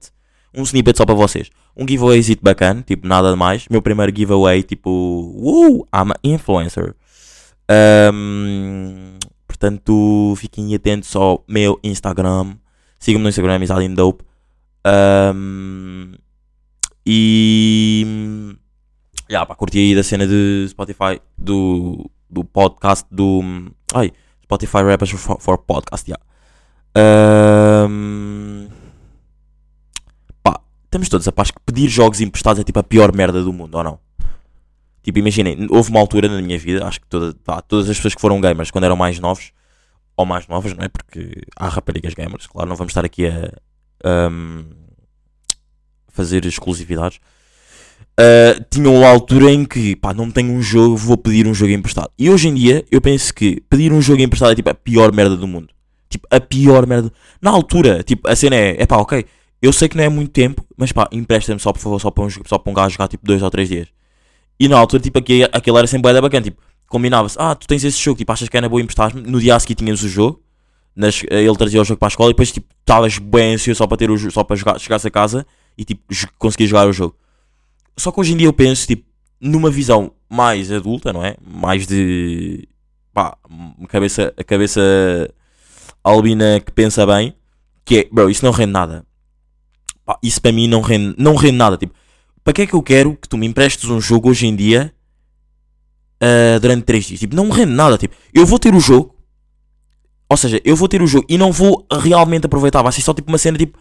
Um 0.54 0.62
snippet 0.62 0.96
só 0.96 1.04
para 1.04 1.14
vocês. 1.14 1.50
Um 1.76 1.86
giveawayzito 1.88 2.42
bacana, 2.42 2.82
tipo 2.82 3.06
nada 3.06 3.34
mais. 3.34 3.66
Meu 3.68 3.82
primeiro 3.82 4.14
giveaway, 4.14 4.62
tipo, 4.62 4.90
uh, 4.90 5.86
I'm 5.94 6.10
an 6.10 6.14
influencer. 6.22 6.94
Um, 8.12 9.18
portanto, 9.46 10.34
fiquem 10.36 10.74
atentos 10.74 11.14
ao 11.16 11.44
meu 11.48 11.80
Instagram. 11.82 12.56
Sigam-me 12.98 13.24
no 13.24 13.28
Instagram, 13.28 13.62
Isalindope. 13.64 14.24
Um, 15.34 16.12
e. 17.06 18.54
Já, 19.28 19.46
pá, 19.46 19.54
curti 19.54 19.78
aí 19.78 19.94
da 19.94 20.02
cena 20.02 20.26
de 20.26 20.66
Spotify, 20.68 21.20
do, 21.38 22.10
do 22.32 22.42
podcast 22.42 23.06
do. 23.10 23.42
Ai, 23.94 24.10
Spotify 24.42 24.82
Rappers 24.82 25.10
for, 25.10 25.38
for 25.38 25.58
Podcast, 25.58 26.10
já. 26.10 26.18
Um, 27.88 28.68
pá, 30.42 30.60
estamos 30.84 31.08
todos 31.08 31.28
a 31.28 31.32
paz 31.32 31.50
que 31.50 31.60
pedir 31.64 31.88
jogos 31.88 32.20
emprestados 32.20 32.60
é 32.60 32.64
tipo 32.64 32.78
a 32.78 32.82
pior 32.82 33.14
merda 33.14 33.42
do 33.42 33.52
mundo, 33.52 33.74
ou 33.76 33.84
não? 33.84 34.00
Tipo, 35.02 35.18
imaginem, 35.18 35.66
houve 35.70 35.90
uma 35.90 36.00
altura 36.00 36.28
na 36.28 36.40
minha 36.40 36.58
vida, 36.58 36.86
acho 36.86 37.00
que 37.00 37.06
toda, 37.06 37.34
pá, 37.44 37.60
todas 37.60 37.90
as 37.90 37.96
pessoas 37.96 38.14
que 38.14 38.20
foram 38.20 38.40
gamers 38.40 38.70
quando 38.70 38.84
eram 38.84 38.96
mais 38.96 39.18
novos, 39.18 39.52
ou 40.16 40.24
mais 40.24 40.46
novas, 40.46 40.74
não 40.74 40.84
é? 40.84 40.88
Porque 40.88 41.42
há 41.56 41.68
raparigas 41.68 42.14
gamers, 42.14 42.46
claro, 42.46 42.68
não 42.68 42.76
vamos 42.76 42.92
estar 42.92 43.04
aqui 43.04 43.26
a, 43.26 43.52
um, 44.30 44.64
fazer 46.08 46.44
exclusividades. 46.46 47.20
Uh, 48.12 48.62
tinha 48.70 48.90
uma 48.90 49.08
altura 49.08 49.50
em 49.50 49.64
que, 49.64 49.96
pá, 49.96 50.12
não 50.12 50.30
tenho 50.30 50.52
um 50.52 50.60
jogo, 50.60 50.96
vou 50.96 51.16
pedir 51.16 51.46
um 51.46 51.54
jogo 51.54 51.72
emprestado. 51.72 52.10
E 52.18 52.28
hoje 52.28 52.48
em 52.48 52.54
dia, 52.54 52.84
eu 52.90 53.00
penso 53.00 53.32
que 53.32 53.62
pedir 53.70 53.92
um 53.92 54.02
jogo 54.02 54.20
emprestado 54.20 54.52
é 54.52 54.54
tipo 54.54 54.68
a 54.68 54.74
pior 54.74 55.12
merda 55.12 55.36
do 55.36 55.46
mundo. 55.48 55.68
Tipo, 56.10 56.26
a 56.30 56.38
pior 56.38 56.86
merda. 56.86 57.10
Na 57.40 57.50
altura, 57.50 58.02
tipo, 58.02 58.28
a 58.28 58.36
cena 58.36 58.54
é, 58.54 58.82
é 58.82 58.86
pá, 58.86 58.98
ok, 58.98 59.24
eu 59.62 59.72
sei 59.72 59.88
que 59.88 59.96
não 59.96 60.04
é 60.04 60.08
muito 60.10 60.30
tempo, 60.30 60.64
mas 60.76 60.92
pá, 60.92 61.08
empresta-me 61.10 61.58
só, 61.58 61.72
por 61.72 61.78
favor, 61.78 62.00
só 62.00 62.10
para 62.10 62.24
um, 62.24 62.28
só 62.30 62.58
para 62.58 62.70
um 62.70 62.74
gajo 62.74 62.90
jogar 62.90 63.08
tipo 63.08 63.24
dois 63.24 63.42
ou 63.42 63.50
três 63.50 63.68
dias. 63.68 63.88
E 64.60 64.68
na 64.68 64.76
altura, 64.78 65.02
tipo, 65.02 65.18
aquele, 65.18 65.48
aquele 65.50 65.78
era 65.78 65.86
sempre 65.86 66.20
bacana, 66.20 66.42
tipo, 66.42 66.60
combinava-se, 66.88 67.36
ah, 67.38 67.54
tu 67.54 67.66
tens 67.66 67.82
esse 67.82 67.98
jogo, 67.98 68.18
tipo, 68.18 68.30
achas 68.30 68.48
que 68.48 68.56
era 68.56 68.68
boa 68.68 68.82
emprestar-me? 68.82 69.22
No 69.22 69.40
dia 69.40 69.56
a 69.56 69.58
seguir 69.60 69.74
tínhamos 69.74 70.02
o 70.04 70.08
jogo, 70.08 70.42
nas, 70.94 71.22
ele 71.30 71.56
trazia 71.56 71.80
o 71.80 71.84
jogo 71.84 71.98
para 71.98 72.08
a 72.08 72.10
escola 72.10 72.30
e 72.30 72.34
depois, 72.34 72.52
tipo, 72.52 72.66
estavas 72.80 73.18
bem 73.18 73.54
ansioso 73.54 73.78
só 73.78 73.86
para 73.86 73.96
ter 73.96 74.10
o 74.10 74.30
só 74.30 74.44
para 74.44 74.56
jogar, 74.56 74.78
chegasse 74.78 75.08
a 75.08 75.10
casa 75.10 75.46
e, 75.78 75.84
tipo, 75.84 76.02
conseguir 76.38 76.66
jogar 76.66 76.86
o 76.86 76.92
jogo. 76.92 77.16
Só 77.96 78.10
que 78.10 78.20
hoje 78.20 78.32
em 78.32 78.36
dia 78.36 78.46
eu 78.46 78.52
penso, 78.52 78.86
tipo, 78.86 79.04
numa 79.40 79.70
visão 79.70 80.12
mais 80.28 80.70
adulta, 80.72 81.12
não 81.12 81.24
é? 81.24 81.36
Mais 81.44 81.86
de, 81.86 82.68
pá, 83.12 83.36
cabeça, 83.88 84.32
a 84.36 84.44
cabeça 84.44 84.80
albina 86.02 86.60
que 86.60 86.72
pensa 86.72 87.06
bem, 87.06 87.34
que 87.84 87.98
é, 87.98 88.08
bro, 88.10 88.30
isso 88.30 88.44
não 88.44 88.52
rende 88.52 88.72
nada. 88.72 89.06
Pá, 90.04 90.18
isso 90.22 90.40
para 90.40 90.52
mim 90.52 90.66
não 90.66 90.80
rende, 90.80 91.14
não 91.18 91.34
rende 91.34 91.56
nada, 91.56 91.76
tipo, 91.76 91.94
para 92.42 92.52
que 92.52 92.62
é 92.62 92.66
que 92.66 92.74
eu 92.74 92.82
quero 92.82 93.16
que 93.16 93.28
tu 93.28 93.36
me 93.36 93.46
emprestes 93.46 93.88
um 93.88 94.00
jogo 94.00 94.30
hoje 94.30 94.46
em 94.46 94.56
dia 94.56 94.92
ah, 96.20 96.58
durante 96.60 96.84
3 96.84 97.04
dias? 97.04 97.20
Tipo, 97.20 97.34
não 97.34 97.50
rende 97.50 97.72
nada. 97.72 97.98
Tipo, 97.98 98.14
eu 98.32 98.46
vou 98.46 98.58
ter 98.58 98.74
o 98.74 98.80
jogo, 98.80 99.16
ou 100.28 100.36
seja, 100.36 100.60
eu 100.64 100.76
vou 100.76 100.88
ter 100.88 101.02
o 101.02 101.06
jogo 101.06 101.26
e 101.28 101.36
não 101.36 101.52
vou 101.52 101.86
realmente 101.90 102.46
aproveitar. 102.46 102.82
Vai 102.82 102.92
ser 102.92 103.02
só 103.02 103.12
tipo 103.12 103.28
uma 103.28 103.38
cena 103.38 103.58
tipo, 103.58 103.78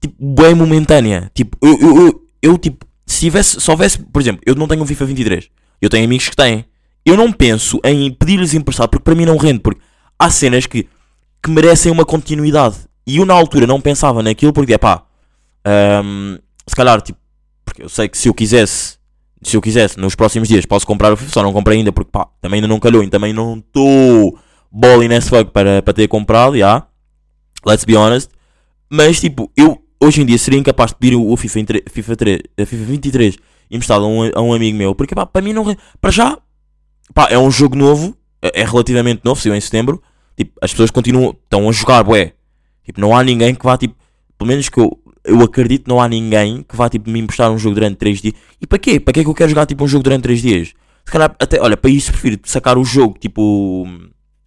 tipo 0.00 0.14
bem 0.20 0.54
momentânea. 0.54 1.30
Tipo, 1.34 1.58
eu, 1.60 1.78
eu, 1.80 2.19
eu, 2.42 2.56
tipo, 2.58 2.86
se 3.06 3.20
tivesse, 3.20 3.60
se 3.60 3.70
houvesse, 3.70 3.98
por 3.98 4.20
exemplo, 4.20 4.40
eu 4.46 4.54
não 4.54 4.68
tenho 4.68 4.82
um 4.82 4.86
FIFA 4.86 5.04
23, 5.06 5.50
eu 5.80 5.88
tenho 5.90 6.04
amigos 6.04 6.28
que 6.28 6.36
têm. 6.36 6.64
Eu 7.04 7.16
não 7.16 7.32
penso 7.32 7.80
em 7.82 8.12
pedir-lhes 8.12 8.54
emprestado 8.54 8.90
porque 8.90 9.04
para 9.04 9.14
mim 9.14 9.24
não 9.24 9.36
rende. 9.36 9.60
Porque 9.60 9.80
há 10.18 10.30
cenas 10.30 10.66
que, 10.66 10.86
que 11.42 11.50
merecem 11.50 11.90
uma 11.90 12.04
continuidade. 12.04 12.76
E 13.06 13.16
eu 13.16 13.24
na 13.24 13.34
altura 13.34 13.66
não 13.66 13.80
pensava 13.80 14.22
naquilo 14.22 14.52
porque, 14.52 14.76
pá, 14.76 15.02
hum, 16.04 16.38
se 16.66 16.76
calhar, 16.76 17.00
tipo, 17.00 17.18
porque 17.64 17.82
eu 17.82 17.88
sei 17.88 18.08
que 18.08 18.18
se 18.18 18.28
eu 18.28 18.34
quisesse, 18.34 18.98
se 19.42 19.56
eu 19.56 19.62
quisesse, 19.62 19.98
nos 19.98 20.14
próximos 20.14 20.48
dias 20.48 20.66
posso 20.66 20.86
comprar 20.86 21.12
o 21.12 21.16
FIFA, 21.16 21.32
só 21.32 21.42
não 21.42 21.52
comprei 21.52 21.78
ainda 21.78 21.90
porque, 21.90 22.10
pá, 22.10 22.28
também 22.40 22.58
ainda 22.58 22.68
não 22.68 22.78
calhou 22.78 23.02
e 23.02 23.08
também 23.08 23.32
não 23.32 23.58
estou 23.58 24.38
balling 24.70 25.14
as 25.14 25.28
fuck 25.28 25.50
para, 25.50 25.82
para 25.82 25.94
ter 25.94 26.06
comprado, 26.06 26.56
já. 26.56 26.86
Let's 27.66 27.84
be 27.84 27.96
honest. 27.96 28.30
Mas, 28.90 29.20
tipo, 29.20 29.50
eu 29.56 29.82
hoje 30.02 30.22
em 30.22 30.26
dia 30.26 30.38
seria 30.38 30.58
incapaz 30.58 30.90
de 30.90 30.96
pedir 30.96 31.16
o 31.16 31.36
FIFA, 31.36 31.60
em 31.60 31.64
tre- 31.64 31.84
FIFA, 31.90 32.16
3, 32.16 32.40
eh, 32.56 32.64
FIFA 32.64 32.84
23 32.84 33.36
emprestado 33.70 34.04
a 34.04 34.08
um, 34.08 34.30
a 34.34 34.40
um 34.40 34.52
amigo 34.52 34.76
meu, 34.76 34.94
porque, 34.94 35.14
pá, 35.14 35.24
para 35.26 35.42
mim 35.42 35.52
não. 35.52 35.64
Para 36.00 36.10
já, 36.10 36.38
pá, 37.14 37.28
é 37.30 37.38
um 37.38 37.50
jogo 37.50 37.76
novo, 37.76 38.16
é, 38.42 38.62
é 38.62 38.64
relativamente 38.64 39.20
novo, 39.24 39.40
saiu 39.40 39.54
em 39.54 39.60
setembro. 39.60 40.02
Tipo, 40.36 40.52
as 40.62 40.70
pessoas 40.72 40.90
continuam, 40.90 41.36
estão 41.44 41.68
a 41.68 41.72
jogar, 41.72 42.02
bué. 42.02 42.32
Tipo, 42.84 43.00
não 43.00 43.16
há 43.16 43.22
ninguém 43.22 43.54
que 43.54 43.64
vá, 43.64 43.76
tipo, 43.76 43.94
pelo 44.38 44.48
menos 44.48 44.68
que 44.68 44.80
eu, 44.80 44.98
eu 45.24 45.40
acredito, 45.42 45.86
não 45.86 46.00
há 46.00 46.08
ninguém 46.08 46.62
que 46.62 46.74
vá, 46.74 46.88
tipo, 46.88 47.08
me 47.10 47.20
emprestar 47.20 47.50
um 47.52 47.58
jogo 47.58 47.74
durante 47.74 47.96
3 47.96 48.20
dias. 48.22 48.34
E 48.60 48.66
para 48.66 48.78
quê? 48.78 48.98
Para 48.98 49.12
quê 49.12 49.22
que 49.22 49.28
eu 49.28 49.34
quero 49.34 49.50
jogar, 49.50 49.66
tipo, 49.66 49.84
um 49.84 49.88
jogo 49.88 50.02
durante 50.02 50.22
3 50.22 50.40
dias? 50.42 50.68
Se 51.04 51.12
calhar, 51.12 51.34
até, 51.38 51.60
olha, 51.60 51.76
para 51.76 51.90
isso 51.90 52.10
prefiro 52.10 52.38
sacar 52.44 52.76
o 52.78 52.84
jogo, 52.84 53.18
tipo, 53.18 53.86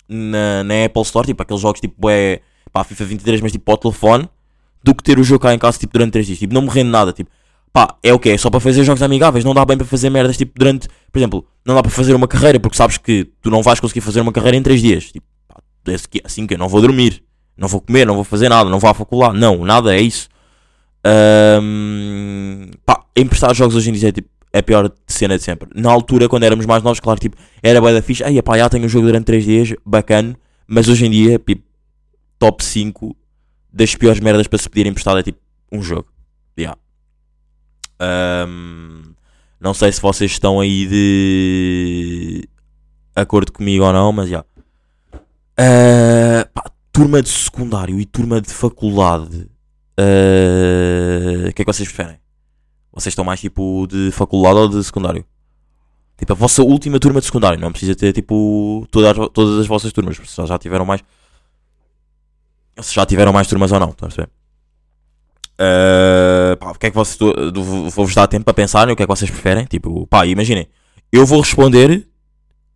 na, 0.09 0.63
na 0.63 0.85
Apple 0.85 1.01
Store, 1.03 1.25
tipo, 1.27 1.41
aqueles 1.41 1.61
jogos, 1.61 1.79
tipo, 1.79 1.95
bué, 1.97 2.41
pá, 2.71 2.83
FIFA 2.83 3.05
23, 3.05 3.41
mas, 3.41 3.51
tipo, 3.51 3.63
para 3.65 3.73
o 3.75 3.77
telefone, 3.77 4.27
do 4.83 4.93
que 4.93 5.01
ter 5.03 5.17
o 5.17 5.23
jogo 5.23 5.39
cá 5.41 5.53
em 5.53 5.57
casa, 5.59 5.77
tipo, 5.79 5.93
durante 5.93 6.11
3 6.11 6.25
dias. 6.27 6.39
Tipo, 6.39 6.53
não 6.53 6.61
me 6.63 6.69
rende 6.69 6.89
nada, 6.89 7.13
tipo, 7.13 7.29
pá, 7.71 7.95
é 8.03 8.13
o 8.13 8.19
que 8.19 8.29
É 8.29 8.37
só 8.37 8.49
para 8.49 8.59
fazer 8.59 8.83
jogos 8.83 9.01
amigáveis, 9.01 9.45
não 9.45 9.53
dá 9.53 9.63
bem 9.65 9.77
para 9.77 9.85
fazer 9.87 10.09
merdas, 10.09 10.37
tipo, 10.37 10.51
durante, 10.57 10.87
por 11.11 11.19
exemplo, 11.19 11.45
não 11.65 11.73
dá 11.75 11.81
para 11.81 11.91
fazer 11.91 12.13
uma 12.13 12.27
carreira, 12.27 12.59
porque 12.59 12.75
sabes 12.77 12.97
que 12.97 13.25
tu 13.41 13.49
não 13.49 13.63
vais 13.63 13.79
conseguir 13.79 14.01
fazer 14.01 14.21
uma 14.21 14.31
carreira 14.31 14.57
em 14.57 14.61
3 14.61 14.81
dias. 14.81 15.05
Tipo, 15.11 15.25
pá, 15.47 15.61
assim 16.23 16.45
que- 16.45 16.53
eu 16.53 16.57
não 16.57 16.67
vou 16.67 16.81
dormir, 16.81 17.23
não 17.57 17.67
vou 17.67 17.79
comer, 17.81 18.05
não 18.05 18.15
vou 18.15 18.23
fazer 18.23 18.49
nada, 18.49 18.69
não 18.69 18.79
vou 18.79 18.89
à 18.89 18.93
faculdade, 18.93 19.39
não, 19.39 19.63
nada, 19.63 19.95
é 19.95 20.01
isso. 20.01 20.27
Ahm, 21.05 22.71
pá, 22.85 23.03
emprestar 23.15 23.53
jogos 23.53 23.75
hoje 23.75 23.89
em 23.89 23.93
dia 23.93 24.09
é, 24.09 24.11
tipo, 24.11 24.29
é 24.51 24.59
a 24.59 24.63
pior 24.63 24.91
cena 25.07 25.37
de 25.37 25.43
sempre. 25.43 25.69
Na 25.75 25.91
altura, 25.91 26.29
quando 26.29 26.43
éramos 26.43 26.65
mais 26.65 26.83
novos, 26.83 26.99
claro, 26.99 27.19
tipo, 27.19 27.35
era 27.61 27.79
bué 27.81 27.93
da 27.93 28.01
fixe, 28.01 28.23
aí, 28.23 28.41
pá, 28.41 28.57
já 28.57 28.69
tenho 28.69 28.85
um 28.85 28.89
jogo 28.89 29.07
durante 29.07 29.25
3 29.25 29.43
dias, 29.43 29.73
bacana, 29.85 30.35
mas 30.67 30.87
hoje 30.87 31.05
em 31.05 31.11
dia, 31.11 31.39
tipo, 31.39 31.63
top 32.39 32.63
5 32.63 33.15
das 33.73 33.95
piores 33.95 34.19
merdas 34.19 34.47
para 34.47 34.59
se 34.59 34.69
pedir 34.69 34.87
emprestado 34.87 35.19
é 35.19 35.23
tipo 35.23 35.39
um 35.71 35.81
jogo. 35.81 36.07
Yeah. 36.57 36.77
Ahm, 37.99 39.13
não 39.59 39.73
sei 39.73 39.91
se 39.91 40.01
vocês 40.01 40.31
estão 40.31 40.59
aí 40.59 40.85
de 40.87 42.47
acordo 43.15 43.51
comigo 43.51 43.83
ou 43.85 43.93
não, 43.93 44.11
mas 44.11 44.29
já. 44.29 44.45
Ah, 45.57 46.47
pá, 46.53 46.69
turma 46.91 47.21
de 47.21 47.29
secundário 47.29 47.99
e 47.99 48.05
turma 48.05 48.39
de 48.41 48.53
faculdade. 48.53 49.49
ah, 49.97 51.49
O 51.49 51.53
que 51.53 51.61
é 51.61 51.65
que 51.65 51.73
vocês 51.73 51.87
preferem? 51.91 52.19
Vocês 52.91 53.11
estão 53.13 53.25
mais 53.25 53.39
tipo 53.41 53.87
de 53.87 54.11
faculdade 54.11 54.57
ou 54.59 54.69
de 54.69 54.83
secundário? 54.83 55.25
Tipo, 56.17 56.33
a 56.33 56.35
vossa 56.35 56.61
última 56.61 56.99
turma 56.99 57.19
de 57.19 57.25
secundário. 57.25 57.59
Não 57.59 57.71
precisa 57.71 57.95
ter 57.95 58.13
tipo 58.13 58.87
todas, 58.91 59.15
todas 59.33 59.59
as 59.59 59.65
vossas 59.67 59.91
turmas. 59.91 60.17
Se 60.17 60.45
já 60.45 60.59
tiveram 60.59 60.85
mais. 60.85 61.01
Se 62.81 62.93
já 62.93 63.05
tiveram 63.05 63.33
mais 63.33 63.47
turmas 63.47 63.71
ou 63.71 63.79
não. 63.79 63.89
Estão 63.89 64.07
a 64.07 64.09
perceber? 64.09 64.29
Uh, 65.53 66.57
pá, 66.57 66.71
o 66.71 66.75
que 66.75 66.87
é 66.87 66.89
que 66.89 66.95
vocês. 66.95 67.17
Vou-vos 67.93 68.15
dar 68.15 68.27
tempo 68.27 68.45
para 68.45 68.53
pensarem 68.53 68.93
o 68.93 68.95
que 68.95 69.03
é 69.03 69.05
que 69.05 69.11
vocês 69.11 69.29
preferem. 69.29 69.65
Tipo, 69.65 70.07
pá, 70.07 70.25
imaginem. 70.25 70.67
Eu 71.11 71.25
vou 71.25 71.41
responder 71.41 72.07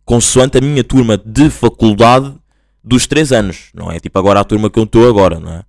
consoante 0.04 0.58
a 0.58 0.60
minha 0.60 0.84
turma 0.84 1.18
de 1.18 1.50
faculdade 1.50 2.32
dos 2.82 3.06
3 3.06 3.32
anos. 3.32 3.70
Não 3.74 3.90
é 3.90 3.98
tipo 3.98 4.18
agora 4.18 4.40
a 4.40 4.44
turma 4.44 4.70
que 4.70 4.78
eu 4.78 4.84
estou 4.84 5.08
agora, 5.08 5.38
não 5.40 5.52
é? 5.52 5.64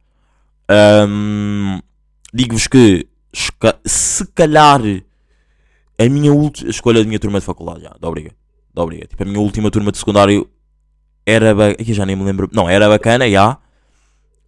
Ahm, 0.69 1.79
Digo-vos 2.33 2.67
que 2.67 3.07
se 3.85 4.25
calhar 4.33 4.81
a 5.97 6.09
minha 6.09 6.31
última 6.31 6.69
escolha 6.69 7.01
da 7.01 7.07
minha 7.07 7.19
turma 7.19 7.39
de 7.39 7.45
faculdade, 7.45 7.81
já, 7.81 7.95
dá 7.99 8.07
obriga. 8.07 8.33
Tipo, 9.07 9.23
a 9.23 9.25
minha 9.25 9.39
última 9.39 9.71
turma 9.71 9.91
de 9.91 9.97
secundário 9.97 10.49
era 11.25 11.53
Ih, 11.79 11.93
já 11.93 12.05
nem 12.05 12.15
me 12.15 12.23
lembro. 12.23 12.49
Não, 12.53 12.69
era 12.69 12.87
bacana, 12.87 13.29
já. 13.29 13.57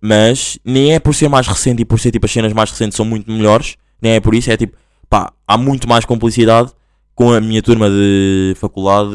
Mas 0.01 0.57
nem 0.65 0.93
é 0.93 0.99
por 0.99 1.13
ser 1.13 1.29
mais 1.29 1.47
recente 1.47 1.81
e 1.81 1.85
por 1.85 1.99
ser 1.99 2.11
tipo 2.11 2.25
as 2.25 2.31
cenas 2.31 2.51
mais 2.53 2.71
recentes 2.71 2.95
são 2.97 3.05
muito 3.05 3.31
melhores. 3.31 3.75
Nem 4.01 4.13
é 4.13 4.19
por 4.19 4.33
isso, 4.33 4.51
é 4.51 4.57
tipo, 4.57 4.75
pá, 5.09 5.31
há 5.47 5.57
muito 5.57 5.87
mais 5.87 6.05
complicidade 6.05 6.71
com 7.13 7.31
a 7.31 7.39
minha 7.39 7.61
turma 7.61 7.87
de 7.89 8.53
faculdade 8.57 9.11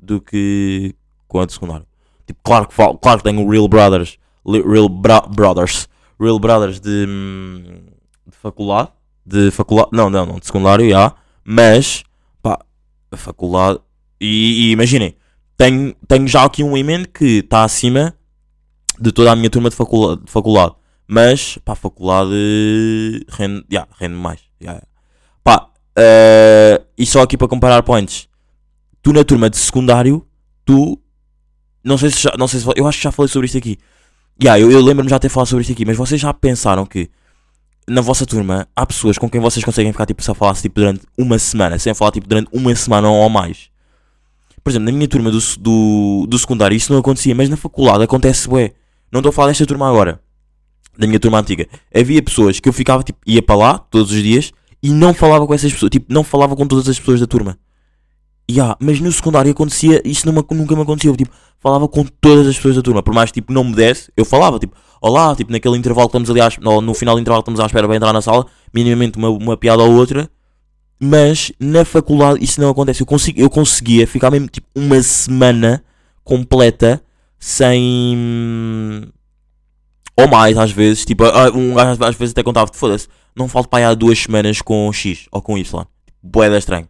do 0.00 0.20
que 0.20 0.94
com 1.26 1.40
a 1.40 1.46
de 1.46 1.52
secundário. 1.54 1.86
Tipo, 2.26 2.40
claro 2.42 2.68
que, 2.68 2.74
falo, 2.74 2.98
claro 2.98 3.18
que 3.18 3.24
tenho 3.24 3.48
Real 3.48 3.66
Brothers, 3.66 4.18
Real 4.46 4.88
Bra- 4.90 5.26
Brothers, 5.26 5.88
Real 6.20 6.38
Brothers 6.38 6.80
de, 6.80 7.06
hum, 7.08 7.62
de 8.26 8.36
faculdade, 8.36 8.90
de 9.24 9.50
faculdade, 9.50 9.88
não, 9.92 10.10
não, 10.10 10.26
não, 10.26 10.38
de 10.38 10.44
secundário, 10.44 10.88
já, 10.90 11.14
mas, 11.42 12.02
pá, 12.42 12.58
faculdade, 13.16 13.78
e, 14.20 14.66
e 14.68 14.70
imaginem, 14.72 15.14
tenho, 15.56 15.94
tenho 16.06 16.28
já 16.28 16.44
aqui 16.44 16.62
um 16.62 16.76
emendo 16.76 17.08
que 17.08 17.38
está 17.38 17.64
acima 17.64 18.14
de 19.00 19.12
toda 19.12 19.32
a 19.32 19.36
minha 19.36 19.50
turma 19.50 19.70
de 19.70 19.76
faculdade, 19.76 20.24
de 20.24 20.30
faculdade. 20.30 20.74
mas, 21.06 21.58
pá, 21.64 21.72
a 21.72 21.76
faculdade 21.76 23.24
rende, 23.28 23.64
já, 23.70 23.86
rende 23.98 24.14
mais, 24.14 24.40
já. 24.60 24.82
pá, 25.42 25.68
eh, 25.96 26.82
e 26.96 27.06
só 27.06 27.22
aqui 27.22 27.36
para 27.36 27.48
comparar 27.48 27.82
points, 27.82 28.28
tu 29.02 29.12
na 29.12 29.24
turma 29.24 29.48
de 29.48 29.56
secundário, 29.56 30.26
tu, 30.64 31.00
não 31.82 31.96
sei 31.98 32.10
se 32.10 32.22
já, 32.22 32.34
não 32.38 32.48
sei 32.48 32.60
se, 32.60 32.66
eu 32.76 32.86
acho 32.86 32.98
que 32.98 33.04
já 33.04 33.12
falei 33.12 33.28
sobre 33.28 33.46
isto 33.46 33.58
aqui, 33.58 33.78
Yeah, 34.40 34.60
eu, 34.60 34.70
eu 34.70 34.80
lembro-me 34.80 35.10
já 35.10 35.18
ter 35.18 35.28
falado 35.28 35.48
sobre 35.48 35.62
isto 35.62 35.72
aqui, 35.72 35.84
mas 35.84 35.96
vocês 35.96 36.20
já 36.20 36.32
pensaram 36.32 36.86
que 36.86 37.10
na 37.88 38.00
vossa 38.00 38.24
turma 38.24 38.68
há 38.76 38.86
pessoas 38.86 39.18
com 39.18 39.28
quem 39.28 39.40
vocês 39.40 39.64
conseguem 39.64 39.90
ficar 39.90 40.06
tipo, 40.06 40.22
se 40.22 40.30
a 40.30 40.34
falar 40.34 40.54
tipo, 40.54 40.76
durante 40.76 41.00
uma 41.16 41.38
semana, 41.40 41.76
sem 41.76 41.92
falar 41.92 42.12
tipo, 42.12 42.28
durante 42.28 42.48
uma 42.52 42.72
semana 42.76 43.08
ou 43.08 43.28
mais? 43.28 43.68
Por 44.62 44.70
exemplo, 44.70 44.86
na 44.86 44.92
minha 44.92 45.08
turma 45.08 45.32
do, 45.32 45.40
do, 45.58 46.26
do 46.28 46.38
secundário 46.38 46.76
isso 46.76 46.92
não 46.92 47.00
acontecia, 47.00 47.34
mas 47.34 47.48
na 47.48 47.56
faculdade 47.56 48.04
acontece, 48.04 48.48
bué. 48.48 48.74
Não 49.10 49.20
estou 49.20 49.30
a 49.30 49.32
falar 49.32 49.48
desta 49.48 49.66
turma 49.66 49.88
agora, 49.88 50.20
da 50.96 51.06
minha 51.06 51.20
turma 51.20 51.38
antiga. 51.38 51.66
Havia 51.94 52.22
pessoas 52.22 52.60
que 52.60 52.68
eu 52.68 52.72
ficava, 52.72 53.02
tipo, 53.02 53.18
ia 53.26 53.42
para 53.42 53.56
lá 53.56 53.78
todos 53.78 54.12
os 54.12 54.22
dias 54.22 54.52
e 54.82 54.90
não 54.90 55.14
falava 55.14 55.46
com 55.46 55.54
essas 55.54 55.72
pessoas, 55.72 55.90
tipo, 55.90 56.12
não 56.12 56.22
falava 56.22 56.54
com 56.54 56.66
todas 56.66 56.88
as 56.88 56.98
pessoas 56.98 57.20
da 57.20 57.26
turma. 57.26 57.58
Yeah, 58.50 58.76
mas 58.80 58.98
no 58.98 59.12
secundário 59.12 59.50
acontecia, 59.50 60.00
isso 60.04 60.26
não 60.26 60.32
nunca 60.32 60.74
me 60.74 60.82
acontecia. 60.82 61.10
Eu, 61.10 61.16
tipo, 61.16 61.30
falava 61.60 61.86
com 61.86 62.04
todas 62.04 62.46
as 62.46 62.56
pessoas 62.56 62.76
da 62.76 62.82
turma, 62.82 63.02
por 63.02 63.12
mais 63.12 63.30
que 63.30 63.40
tipo, 63.40 63.52
não 63.52 63.64
me 63.64 63.74
desse, 63.74 64.10
eu 64.16 64.24
falava, 64.24 64.58
tipo, 64.58 64.74
olá, 65.02 65.34
tipo, 65.36 65.52
naquele 65.52 65.76
intervalo 65.76 66.08
que 66.08 66.16
estamos 66.16 66.30
ali, 66.30 66.40
à, 66.40 66.50
no, 66.60 66.80
no 66.80 66.94
final 66.94 67.14
do 67.14 67.20
intervalo 67.20 67.42
que 67.42 67.50
estamos 67.50 67.60
à 67.60 67.66
espera 67.66 67.86
para 67.86 67.96
entrar 67.96 68.12
na 68.12 68.22
sala, 68.22 68.46
minimamente 68.72 69.18
uma, 69.18 69.28
uma 69.28 69.56
piada 69.56 69.82
ou 69.82 69.92
outra, 69.92 70.30
mas 71.00 71.52
na 71.60 71.84
faculdade 71.84 72.42
isso 72.42 72.60
não 72.60 72.70
acontece. 72.70 73.02
Eu, 73.02 73.06
consigo, 73.06 73.40
eu 73.40 73.50
conseguia 73.50 74.06
ficar 74.06 74.30
mesmo 74.30 74.48
tipo 74.48 74.66
uma 74.74 75.00
semana 75.02 75.82
completa 76.24 77.02
sem. 77.38 79.10
Ou 80.16 80.26
mais, 80.28 80.58
às 80.58 80.72
vezes, 80.72 81.04
tipo, 81.04 81.24
um 81.54 81.74
gajo 81.74 82.04
às 82.04 82.16
vezes 82.16 82.32
até 82.32 82.42
contava, 82.42 82.68
foda-se, 82.72 83.06
não 83.36 83.48
falto 83.48 83.68
para 83.68 83.78
aí 83.78 83.84
há 83.84 83.94
duas 83.94 84.18
semanas 84.18 84.60
com 84.60 84.92
X 84.92 85.26
ou 85.30 85.40
com 85.40 85.56
Y. 85.56 85.86
Boeda 86.22 86.58
estranho. 86.58 86.88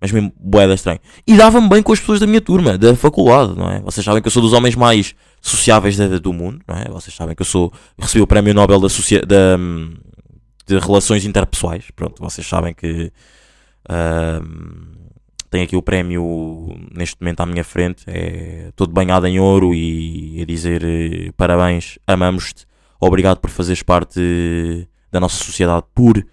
Mas 0.00 0.12
mesmo 0.12 0.32
boeda 0.38 0.74
estranho. 0.74 1.00
E 1.26 1.36
dava-me 1.36 1.68
bem 1.68 1.82
com 1.82 1.92
as 1.92 1.98
pessoas 1.98 2.20
da 2.20 2.26
minha 2.26 2.40
turma, 2.40 2.78
da 2.78 2.94
faculdade, 2.94 3.56
não 3.56 3.68
é? 3.68 3.80
Vocês 3.80 4.04
sabem 4.04 4.22
que 4.22 4.28
eu 4.28 4.30
sou 4.30 4.40
dos 4.40 4.52
homens 4.52 4.76
mais 4.76 5.14
sociáveis 5.40 5.96
do 6.20 6.32
mundo, 6.32 6.60
não 6.68 6.76
é? 6.76 6.84
Vocês 6.88 7.14
sabem 7.14 7.34
que 7.34 7.42
eu 7.42 7.46
sou. 7.46 7.72
Recebi 7.98 8.22
o 8.22 8.26
prémio 8.26 8.54
Nobel 8.54 8.80
da, 8.80 8.86
da, 9.26 9.58
de 10.66 10.78
Relações 10.78 11.24
Interpessoais. 11.24 11.84
Pronto, 11.96 12.22
vocês 12.22 12.46
sabem 12.46 12.72
que. 12.72 13.12
hum, 13.90 14.98
tenho 15.50 15.64
aqui 15.64 15.76
o 15.76 15.82
prémio 15.82 16.78
neste 16.94 17.16
momento 17.20 17.40
à 17.40 17.46
minha 17.46 17.64
frente. 17.64 18.04
É 18.06 18.70
todo 18.76 18.92
banhado 18.92 19.26
em 19.26 19.38
ouro 19.40 19.74
e 19.74 20.40
a 20.42 20.44
dizer 20.44 20.82
eh, 20.84 21.32
parabéns, 21.36 21.98
amamos-te, 22.06 22.66
obrigado 23.00 23.38
por 23.38 23.50
fazeres 23.50 23.82
parte 23.82 24.88
da 25.10 25.20
nossa 25.20 25.42
sociedade, 25.42 25.86
por 25.94 26.24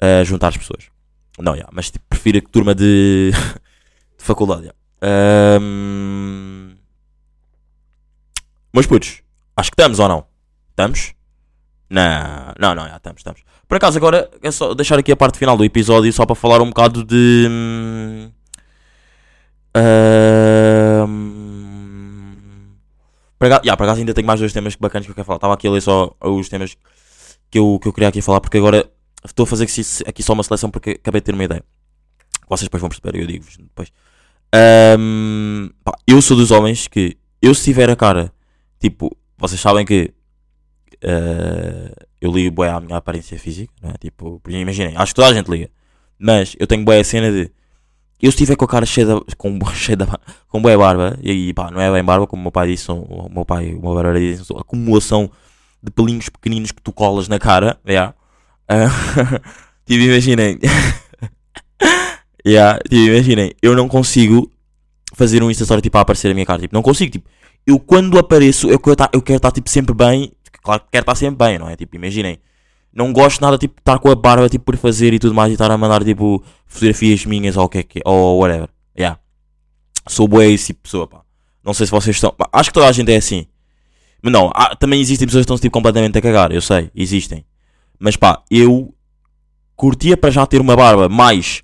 eh, 0.00 0.24
juntar 0.24 0.48
as 0.48 0.56
pessoas. 0.56 0.90
Não, 1.38 1.56
já, 1.56 1.68
mas 1.72 1.90
tipo, 1.90 2.04
prefiro 2.08 2.38
a 2.38 2.42
turma 2.42 2.74
de, 2.74 3.30
de 4.18 4.24
faculdade. 4.24 4.66
já. 4.66 4.74
Ahm, 5.02 6.76
Meus 8.74 8.86
putos, 8.86 9.22
acho 9.54 9.70
que 9.70 9.74
estamos 9.74 9.98
ou 9.98 10.08
não? 10.08 10.24
Estamos? 10.70 11.12
Não, 11.90 12.54
não, 12.58 12.74
não, 12.74 12.88
já 12.88 12.96
estamos, 12.96 13.20
estamos. 13.20 13.42
Por 13.68 13.76
acaso, 13.76 13.98
agora 13.98 14.30
é 14.42 14.50
só 14.50 14.72
deixar 14.72 14.98
aqui 14.98 15.12
a 15.12 15.16
parte 15.16 15.38
final 15.38 15.58
do 15.58 15.64
episódio 15.64 16.10
só 16.10 16.24
para 16.24 16.34
falar 16.34 16.62
um 16.62 16.68
bocado 16.68 17.04
de. 17.04 18.30
Já, 23.64 23.76
por 23.76 23.84
acaso 23.84 24.00
ainda 24.00 24.14
tenho 24.14 24.26
mais 24.26 24.40
dois 24.40 24.52
temas 24.52 24.76
bacanas 24.76 25.06
que 25.06 25.10
eu 25.10 25.14
quero 25.14 25.24
falar. 25.24 25.36
Estava 25.36 25.54
aqui 25.54 25.66
a 25.66 25.70
ler 25.70 25.80
só 25.80 26.14
os 26.20 26.48
temas 26.48 26.76
que 27.50 27.58
eu, 27.58 27.78
que 27.80 27.88
eu 27.88 27.92
queria 27.92 28.08
aqui 28.08 28.22
falar 28.22 28.40
porque 28.40 28.58
agora 28.58 28.90
estou 29.24 29.44
a 29.44 29.46
fazer 29.46 29.64
aqui, 30.06 30.22
só 30.22 30.32
uma 30.32 30.42
seleção 30.42 30.70
porque 30.70 30.90
acabei 30.90 31.20
de 31.20 31.26
ter 31.26 31.34
uma 31.34 31.44
ideia. 31.44 31.64
Vocês 32.48 32.66
depois 32.66 32.80
vão 32.80 32.90
perceber, 32.90 33.18
eu 33.18 33.26
digo-vos 33.26 33.56
depois. 33.56 33.92
Ahm, 34.54 35.70
pá, 35.82 35.92
eu 36.06 36.20
sou 36.20 36.36
dos 36.36 36.50
homens 36.50 36.86
que, 36.86 37.16
eu 37.40 37.54
se 37.54 37.64
tiver 37.64 37.88
a 37.88 37.96
cara, 37.96 38.32
tipo, 38.78 39.16
vocês 39.38 39.60
sabem 39.60 39.84
que 39.86 40.12
eh, 41.02 41.92
eu 42.20 42.30
ligo 42.30 42.54
bué 42.54 42.70
à 42.70 42.80
minha 42.80 42.96
aparência 42.96 43.38
física, 43.38 43.72
não 43.82 43.90
é? 43.90 43.94
Tipo, 43.94 44.40
imaginem, 44.48 44.96
acho 44.96 45.12
que 45.12 45.16
toda 45.16 45.28
a 45.28 45.34
gente 45.34 45.50
liga. 45.50 45.68
Mas 46.18 46.54
eu 46.58 46.66
tenho 46.66 46.84
bué 46.84 47.00
a 47.00 47.04
cena 47.04 47.32
de. 47.32 47.50
Eu 48.22 48.30
se 48.30 48.36
estiver 48.36 48.54
com 48.54 48.64
a 48.64 48.68
cara 48.68 48.86
cheia 48.86 49.04
de, 49.04 49.36
com, 49.36 49.58
cheia 49.74 49.96
de, 49.96 50.06
com 50.48 50.62
bué 50.62 50.76
barba, 50.76 51.18
e 51.20 51.52
pá, 51.52 51.72
não 51.72 51.80
é 51.80 51.90
bem 51.90 52.04
barba, 52.04 52.24
como 52.24 52.40
o 52.40 52.44
meu 52.44 52.52
pai 52.52 52.68
disse, 52.68 52.90
o 52.90 53.28
meu 53.28 53.44
pai, 53.44 53.74
o 53.74 53.82
meu 53.82 53.94
barbeiro 53.94 54.20
disse, 54.20 54.52
acumulação 54.56 55.28
de 55.82 55.90
pelinhos 55.90 56.28
pequeninos 56.28 56.70
que 56.70 56.80
tu 56.80 56.92
colas 56.92 57.26
na 57.26 57.40
cara, 57.40 57.76
yeah. 57.86 58.14
Ah, 58.68 58.86
tipo, 59.84 60.04
imaginem. 60.04 60.60
yeah, 62.46 62.78
tipo, 62.88 62.94
imaginem, 62.94 63.52
eu 63.60 63.74
não 63.74 63.88
consigo 63.88 64.48
fazer 65.14 65.42
um 65.42 65.50
Insta 65.50 65.64
Story 65.64 65.82
tipo 65.82 65.98
a 65.98 66.02
aparecer 66.02 66.30
a 66.30 66.34
minha 66.34 66.46
cara, 66.46 66.60
tipo, 66.60 66.72
não 66.72 66.82
consigo, 66.82 67.10
tipo, 67.10 67.28
eu 67.66 67.80
quando 67.80 68.18
apareço, 68.18 68.70
eu 68.70 68.78
quero 68.78 68.92
estar, 68.92 69.10
eu 69.12 69.20
quero 69.20 69.38
estar 69.38 69.50
tipo 69.50 69.68
sempre 69.68 69.94
bem, 69.94 70.30
claro 70.62 70.82
que 70.82 70.86
quero 70.92 71.02
estar 71.02 71.16
sempre 71.16 71.44
bem, 71.44 71.58
não 71.58 71.68
é? 71.68 71.74
Tipo, 71.74 71.96
imaginem, 71.96 72.38
não 72.94 73.12
gosto 73.12 73.40
nada 73.40 73.56
tipo 73.58 73.78
estar 73.80 73.98
com 73.98 74.10
a 74.10 74.14
barba 74.14 74.48
tipo 74.48 74.64
por 74.66 74.76
fazer 74.76 75.12
e 75.14 75.18
tudo 75.18 75.34
mais 75.34 75.50
e 75.50 75.54
estar 75.54 75.70
a 75.70 75.78
mandar 75.78 76.04
tipo 76.04 76.42
fotografias 76.66 77.24
minhas 77.24 77.56
ou 77.56 77.64
o 77.64 77.68
que 77.68 77.78
é 77.78 77.82
que 77.82 77.98
é, 77.98 78.02
ou 78.04 78.40
whatever, 78.40 78.68
yeah. 78.98 79.18
Sou 80.08 80.26
bué 80.28 80.48
esse 80.50 80.66
tipo 80.66 80.78
de 80.80 80.82
pessoa, 80.84 81.06
pá. 81.06 81.22
Não 81.64 81.72
sei 81.72 81.86
se 81.86 81.92
vocês 81.92 82.16
estão, 82.16 82.34
acho 82.52 82.70
que 82.70 82.74
toda 82.74 82.88
a 82.88 82.92
gente 82.92 83.12
é 83.12 83.16
assim. 83.16 83.46
Mas 84.20 84.32
não, 84.32 84.50
há- 84.54 84.74
também 84.76 85.00
existem 85.00 85.26
pessoas 85.26 85.42
que 85.42 85.52
estão 85.52 85.58
tipo 85.58 85.72
completamente 85.72 86.18
a 86.18 86.20
cagar, 86.22 86.50
eu 86.52 86.60
sei, 86.60 86.90
existem. 86.94 87.44
Mas 87.98 88.16
pá, 88.16 88.42
eu 88.50 88.92
curtia 89.76 90.16
para 90.16 90.30
já 90.30 90.44
ter 90.46 90.60
uma 90.60 90.74
barba 90.76 91.08
mais 91.08 91.62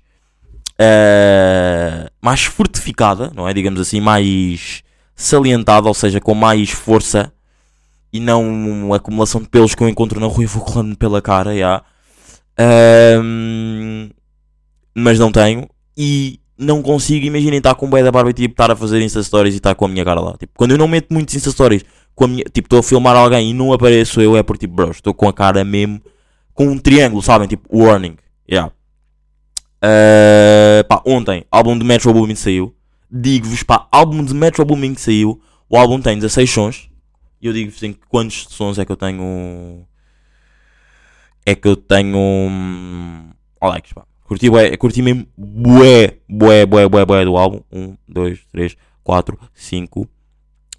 eh, 0.77 2.09
mais 2.21 2.43
fortificada, 2.45 3.31
não 3.35 3.47
é? 3.47 3.53
Digamos 3.53 3.79
assim, 3.79 3.99
mais 3.99 4.81
salientada, 5.15 5.87
ou 5.87 5.93
seja, 5.93 6.19
com 6.21 6.33
mais 6.33 6.69
força 6.71 7.31
e 8.11 8.19
não 8.19 8.93
acumulação 8.93 9.41
de 9.41 9.49
pelos 9.49 9.75
que 9.75 9.83
eu 9.83 9.89
encontro 9.89 10.19
na 10.19 10.27
rua 10.27 10.43
e 10.43 10.47
vou 10.47 10.63
colando 10.63 10.97
pela 10.97 11.21
cara, 11.21 11.57
já. 11.57 11.83
Ahm, 12.57 14.09
mas 14.95 15.19
não 15.19 15.31
tenho 15.31 15.67
e 15.97 16.39
não 16.57 16.81
consigo, 16.81 17.25
imaginem 17.25 17.59
estar 17.59 17.73
com 17.75 17.85
um 17.85 17.89
bué 17.89 18.03
da 18.03 18.11
barba 18.11 18.31
e 18.31 18.33
tipo, 18.33 18.53
estar 18.53 18.69
a 18.69 18.75
fazer 18.75 19.01
Insta 19.01 19.23
Stories 19.23 19.53
e 19.53 19.57
estar 19.57 19.75
com 19.75 19.85
a 19.85 19.87
minha 19.87 20.03
cara 20.03 20.19
lá. 20.19 20.35
Tipo, 20.37 20.53
quando 20.57 20.71
eu 20.71 20.77
não 20.77 20.87
meto 20.87 21.13
muitos 21.13 21.35
Insta 21.35 21.51
Stories, 21.51 21.85
com 22.13 22.25
a 22.25 22.27
minha, 22.27 22.43
tipo, 22.45 22.65
estou 22.65 22.79
a 22.79 22.83
filmar 22.83 23.15
alguém 23.15 23.51
e 23.51 23.53
não 23.53 23.71
apareço 23.71 24.19
eu, 24.19 24.35
é 24.35 24.43
por 24.43 24.57
tipo, 24.57 24.73
bro, 24.73 24.91
estou 24.91 25.13
com 25.13 25.29
a 25.29 25.33
cara 25.33 25.63
mesmo 25.63 26.01
com 26.59 26.67
um 26.67 26.77
triângulo, 26.77 27.21
sabem? 27.21 27.47
Tipo, 27.47 27.69
warning. 27.73 28.17
Yeah. 28.51 28.73
Uh, 29.81 30.83
pá, 30.89 31.01
ontem, 31.05 31.45
álbum 31.49 31.77
de 31.79 31.85
Metro 31.85 32.11
Boomin 32.11 32.35
saiu. 32.35 32.75
Digo-vos, 33.09 33.63
pá, 33.63 33.87
álbum 33.89 34.21
de 34.25 34.33
Metro 34.33 34.65
Boomin 34.65 34.93
que 34.93 34.99
saiu. 34.99 35.41
O 35.69 35.77
álbum 35.77 36.01
tem 36.01 36.17
16 36.17 36.49
sons. 36.49 36.88
E 37.41 37.47
eu 37.47 37.53
digo-vos 37.53 37.81
em 37.83 37.93
quantos 37.93 38.47
sons 38.49 38.77
é 38.77 38.85
que 38.85 38.91
eu 38.91 38.97
tenho. 38.97 39.87
É 41.45 41.55
que 41.55 41.67
eu 41.67 41.75
tenho. 41.75 42.17
hum, 42.17 43.31
ó, 43.61 43.69
likes, 43.69 43.93
pá. 43.93 44.05
Curti, 44.23 44.49
bué, 44.49 44.77
curti 44.77 45.01
mesmo 45.01 45.27
bué, 45.35 46.19
bué, 46.29 46.65
bué, 46.65 46.87
bué, 46.87 47.05
bué 47.05 47.25
do 47.25 47.35
álbum. 47.35 47.63
1, 47.71 47.97
2, 48.07 48.39
3, 48.51 48.77
4, 49.03 49.39
5, 49.53 50.09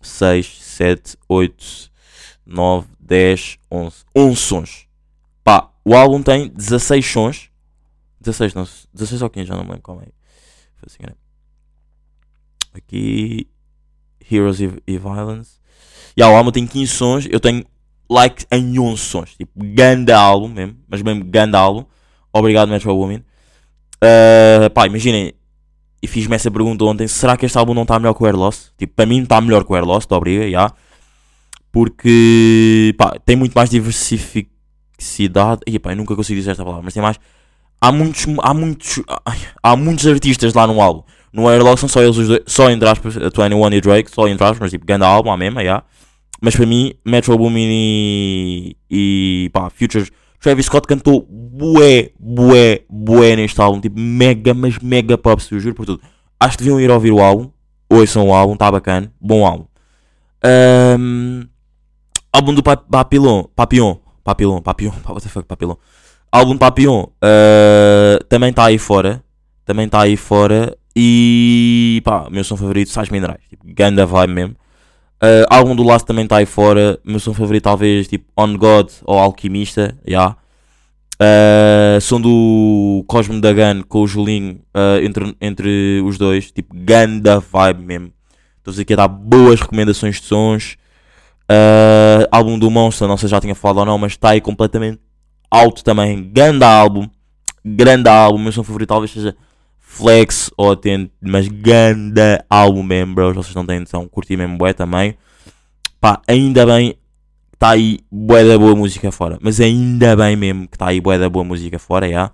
6, 0.00 0.62
7, 0.62 1.16
8, 1.28 1.90
9, 2.46 2.88
10, 3.00 3.58
11. 3.70 4.04
11 4.14 4.36
sons. 4.36 4.86
Pá, 5.42 5.68
o 5.84 5.96
álbum 5.96 6.22
tem 6.22 6.48
16 6.48 7.04
sons. 7.04 7.50
16, 8.20 8.54
não, 8.54 8.68
16 8.92 9.22
ou 9.22 9.30
15, 9.30 9.48
já 9.48 9.54
não 9.56 9.64
me 9.64 9.70
lembro 9.70 9.82
qual 9.82 10.00
é. 10.00 10.06
Foi 10.76 10.86
assim, 10.86 11.02
né? 11.02 11.14
Aqui. 12.72 13.48
Heroes 14.30 14.60
e 14.60 14.98
Violence. 14.98 15.59
E 16.16 16.22
o 16.22 16.26
álbum 16.26 16.50
tem 16.50 16.66
15 16.66 16.92
sons. 16.92 17.28
Eu 17.30 17.40
tenho 17.40 17.64
like 18.08 18.44
em 18.50 18.78
11 18.78 18.98
sons. 19.00 19.34
Tipo, 19.36 19.52
ganda 19.56 20.18
álbum 20.18 20.48
mesmo. 20.48 20.76
Mas 20.88 21.02
mesmo 21.02 21.24
ganda 21.24 21.58
álbum. 21.58 21.84
Obrigado, 22.32 22.68
Metro 22.68 22.94
Woman. 22.94 23.22
Uh, 24.02 24.70
pá, 24.74 24.86
imaginem. 24.86 25.34
E 26.02 26.06
fiz-me 26.06 26.34
essa 26.34 26.50
pergunta 26.50 26.84
ontem. 26.84 27.06
Será 27.06 27.36
que 27.36 27.44
este 27.46 27.58
álbum 27.58 27.74
não 27.74 27.82
está 27.82 27.98
melhor 27.98 28.14
que 28.14 28.22
o 28.22 28.26
Air 28.26 28.36
Loss? 28.36 28.72
Tipo, 28.78 28.94
para 28.94 29.06
mim 29.06 29.22
está 29.22 29.40
melhor 29.40 29.64
que 29.64 29.72
o 29.72 29.74
Air 29.74 29.84
Loss. 29.84 30.06
Obriga, 30.10 30.50
já. 30.50 30.72
Porque, 31.70 32.94
pá, 32.96 33.14
tem 33.24 33.36
muito 33.36 33.52
mais 33.54 33.70
diversificidade. 33.70 35.60
E, 35.66 35.78
pá, 35.78 35.92
eu 35.92 35.96
nunca 35.96 36.16
consigo 36.16 36.38
dizer 36.38 36.52
esta 36.52 36.64
palavra. 36.64 36.84
Mas 36.84 36.94
tem 36.94 37.02
mais 37.02 37.18
há 37.80 37.90
muitos, 37.90 38.26
há 38.42 38.54
muitos, 38.54 39.02
há 39.62 39.76
muitos 39.76 40.06
artistas 40.06 40.54
lá 40.54 40.66
no 40.66 40.80
álbum. 40.80 41.02
No 41.32 41.48
Airlock 41.48 41.78
são 41.78 41.88
só 41.88 42.02
eles 42.02 42.16
os 42.16 42.28
dois, 42.28 42.40
só 42.46 42.70
entre 42.70 42.88
aspas, 42.88 43.16
a 43.16 43.30
21 43.30 43.72
e 43.72 43.80
Drake, 43.80 44.10
só 44.10 44.28
entre 44.28 44.44
aspas, 44.44 44.58
mas 44.60 44.70
tipo, 44.70 44.84
grande 44.84 45.04
álbum, 45.04 45.30
a 45.30 45.36
mesma, 45.36 45.62
yeah. 45.62 45.84
Mas 46.40 46.56
para 46.56 46.66
mim, 46.66 46.92
Metro 47.04 47.36
Boomin 47.36 47.68
e, 47.70 48.76
e 48.90 49.50
pá, 49.52 49.68
Futures, 49.70 50.10
Travis 50.40 50.66
Scott 50.66 50.86
cantou 50.86 51.26
bué, 51.28 52.10
bué, 52.18 52.80
bué 52.88 53.36
neste 53.36 53.60
álbum, 53.60 53.80
tipo, 53.80 53.98
mega, 54.00 54.54
mas 54.54 54.78
mega 54.78 55.18
props, 55.18 55.50
eu 55.50 55.60
juro 55.60 55.74
por 55.74 55.84
tudo. 55.84 56.02
Acho 56.38 56.56
que 56.56 56.64
deviam 56.64 56.80
ir 56.80 56.90
ouvir 56.90 57.12
o 57.12 57.20
álbum, 57.20 57.50
ouçam 57.90 58.28
o 58.28 58.32
álbum, 58.34 58.56
tá 58.56 58.70
bacana, 58.70 59.12
bom 59.20 59.44
álbum. 59.46 59.66
Ahm, 60.42 61.44
álbum 62.32 62.54
do 62.54 62.62
Pa- 62.62 62.76
Papillon, 62.76 63.44
Papillon, 63.54 63.96
Papillon, 64.24 64.60
Papillon, 64.64 64.94
what 65.06 65.22
the 65.22 65.28
fuck, 65.28 65.46
Papillon. 65.46 65.76
Álbum 66.32 66.56
Papillon 66.56 67.02
uh, 67.22 68.24
também 68.28 68.50
está 68.50 68.66
aí 68.66 68.78
fora. 68.78 69.22
Também 69.64 69.86
está 69.86 70.00
aí 70.02 70.16
fora. 70.16 70.76
E 70.96 72.00
pá, 72.04 72.28
meu 72.30 72.44
som 72.44 72.56
favorito, 72.56 72.90
Sais 72.90 73.08
Minerais. 73.10 73.40
Tipo, 73.48 73.64
ganda 73.66 74.06
vibe 74.06 74.32
mesmo. 74.32 74.56
Uh, 75.22 75.44
álbum 75.50 75.76
do 75.76 75.82
Last 75.82 76.06
também 76.06 76.24
está 76.24 76.38
aí 76.38 76.46
fora. 76.46 76.98
Meu 77.04 77.20
som 77.20 77.34
favorito, 77.34 77.64
talvez, 77.64 78.08
tipo, 78.08 78.24
On 78.36 78.56
God 78.56 78.90
ou 79.04 79.18
Alquimista. 79.18 79.96
Yeah. 80.06 80.36
Uh, 81.20 82.00
som 82.00 82.18
do 82.18 83.04
Cosmo 83.06 83.38
da 83.38 83.52
Gun 83.52 83.82
com 83.86 84.00
o 84.00 84.06
Julinho 84.06 84.60
uh, 84.74 85.04
entre, 85.04 85.36
entre 85.40 86.02
os 86.04 86.16
dois. 86.16 86.50
Tipo, 86.50 86.74
ganda 86.74 87.38
vibe 87.38 87.84
mesmo. 87.84 88.12
Estou 88.58 88.80
aqui 88.80 88.94
a 88.94 88.96
dar 88.96 89.08
boas 89.08 89.60
recomendações 89.60 90.16
de 90.20 90.26
sons. 90.26 90.78
Uh, 91.50 92.24
álbum 92.30 92.58
do 92.58 92.70
Monster, 92.70 93.06
não 93.06 93.16
sei 93.16 93.28
se 93.28 93.32
já 93.32 93.40
tinha 93.40 93.54
falado 93.54 93.78
ou 93.78 93.84
não, 93.84 93.98
mas 93.98 94.12
está 94.12 94.30
aí 94.30 94.40
completamente 94.40 95.00
alto 95.50 95.84
também. 95.84 96.22
Grande 96.32 96.64
álbum. 96.64 97.06
Grande 97.62 98.08
álbum. 98.08 98.38
Meu 98.38 98.52
som 98.52 98.62
favorito 98.62 98.88
talvez 98.88 99.10
seja 99.10 99.36
Flex 99.90 100.52
ou. 100.56 100.78
Mas 101.20 101.48
grande 101.48 102.20
álbum 102.48 102.82
mesmo, 102.82 103.12
bros. 103.12 103.34
Vocês 103.34 103.54
não 103.56 103.66
têm 103.66 103.80
noção. 103.80 104.06
Curti 104.06 104.36
mesmo 104.36 104.56
bué 104.56 104.72
também. 104.72 105.18
Pá, 106.00 106.22
ainda 106.28 106.64
bem 106.64 106.96
está 107.52 107.70
aí 107.70 107.98
bué 108.10 108.44
da 108.44 108.56
boa 108.56 108.76
música 108.76 109.10
fora. 109.10 109.36
Mas 109.42 109.60
ainda 109.60 110.14
bem 110.14 110.36
mesmo 110.36 110.68
que 110.68 110.76
está 110.76 110.86
aí 110.86 111.00
bué 111.00 111.18
da 111.18 111.28
boa 111.28 111.44
música 111.44 111.76
fora, 111.76 112.08
já. 112.08 112.30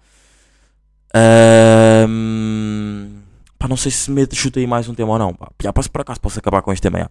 Ahm, 1.15 3.23
pá, 3.59 3.67
não 3.67 3.77
sei 3.77 3.91
se 3.91 4.11
me 4.11 4.29
chuta 4.35 4.61
aí 4.61 4.67
mais 4.67 4.87
um 4.87 4.95
tema 4.95 5.13
ou 5.13 5.19
não. 5.19 5.33
Pá, 5.33 5.49
já, 5.63 5.73
posso, 5.73 5.91
por 5.91 6.03
acaso 6.03 6.21
posso 6.21 6.39
acabar 6.39 6.61
com 6.61 6.73
este 6.73 6.83
tema, 6.83 6.99
já. 6.99 7.11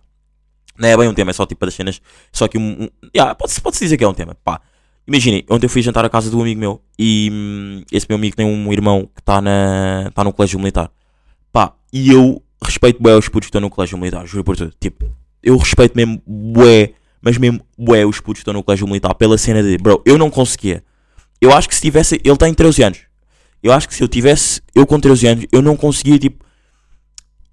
Não 0.77 0.87
é 0.87 0.95
bem 0.95 1.09
um 1.09 1.13
tema, 1.13 1.31
é 1.31 1.33
só 1.33 1.45
tipo 1.47 1.65
das 1.65 1.73
cenas. 1.73 1.99
Só 2.31 2.47
que 2.47 2.57
um. 2.57 2.83
um 2.83 2.89
já, 3.15 3.33
pode-se 3.33 3.59
pode 3.59 3.79
dizer 3.79 3.97
que 3.97 4.03
é 4.03 4.07
um 4.07 4.13
tema. 4.13 4.37
Pá, 4.43 4.61
Imaginem, 5.07 5.45
ontem 5.49 5.65
eu 5.67 5.69
fui 5.69 5.81
jantar 5.81 6.03
à 6.03 6.09
casa 6.09 6.31
do 6.31 6.41
amigo 6.41 6.59
meu 6.59 6.81
e 6.97 7.29
hum, 7.31 7.83
esse 7.91 8.07
meu 8.09 8.17
amigo 8.17 8.35
tem 8.35 8.45
um 8.45 8.73
irmão 8.73 9.07
que 9.13 9.21
está 9.21 9.41
tá 10.13 10.23
no 10.23 10.33
colégio 10.33 10.57
militar. 10.59 10.89
Pá, 11.51 11.73
e 11.93 12.11
eu 12.11 12.41
respeito 12.63 13.01
bué 13.01 13.15
os 13.15 13.29
putos 13.29 13.47
que 13.47 13.49
estão 13.49 13.61
no 13.61 13.69
colégio 13.69 13.97
militar, 13.97 14.25
juro 14.25 14.43
por 14.43 14.57
tudo. 14.57 14.73
Tipo, 14.79 15.05
eu 15.43 15.57
respeito 15.57 15.95
mesmo 15.95 16.21
bué, 16.25 16.93
mas 17.21 17.37
mesmo 17.37 17.61
bué 17.77 18.05
os 18.05 18.19
putos 18.19 18.39
que 18.39 18.41
estão 18.41 18.53
no 18.53 18.63
colégio 18.63 18.87
militar 18.87 19.13
pela 19.13 19.37
cena 19.37 19.61
de, 19.61 19.77
bro, 19.77 20.01
eu 20.05 20.17
não 20.17 20.31
conseguia. 20.31 20.83
Eu 21.39 21.53
acho 21.53 21.69
que 21.69 21.75
se 21.75 21.81
tivesse, 21.81 22.19
ele 22.23 22.37
tem 22.37 22.53
13 22.53 22.83
anos. 22.83 22.99
Eu 23.61 23.71
acho 23.71 23.87
que 23.87 23.93
se 23.93 24.03
eu 24.03 24.07
tivesse, 24.07 24.61
eu 24.73 24.85
com 24.87 24.99
13 24.99 25.27
anos, 25.27 25.45
eu 25.51 25.61
não 25.61 25.77
conseguia, 25.77 26.17
tipo, 26.17 26.43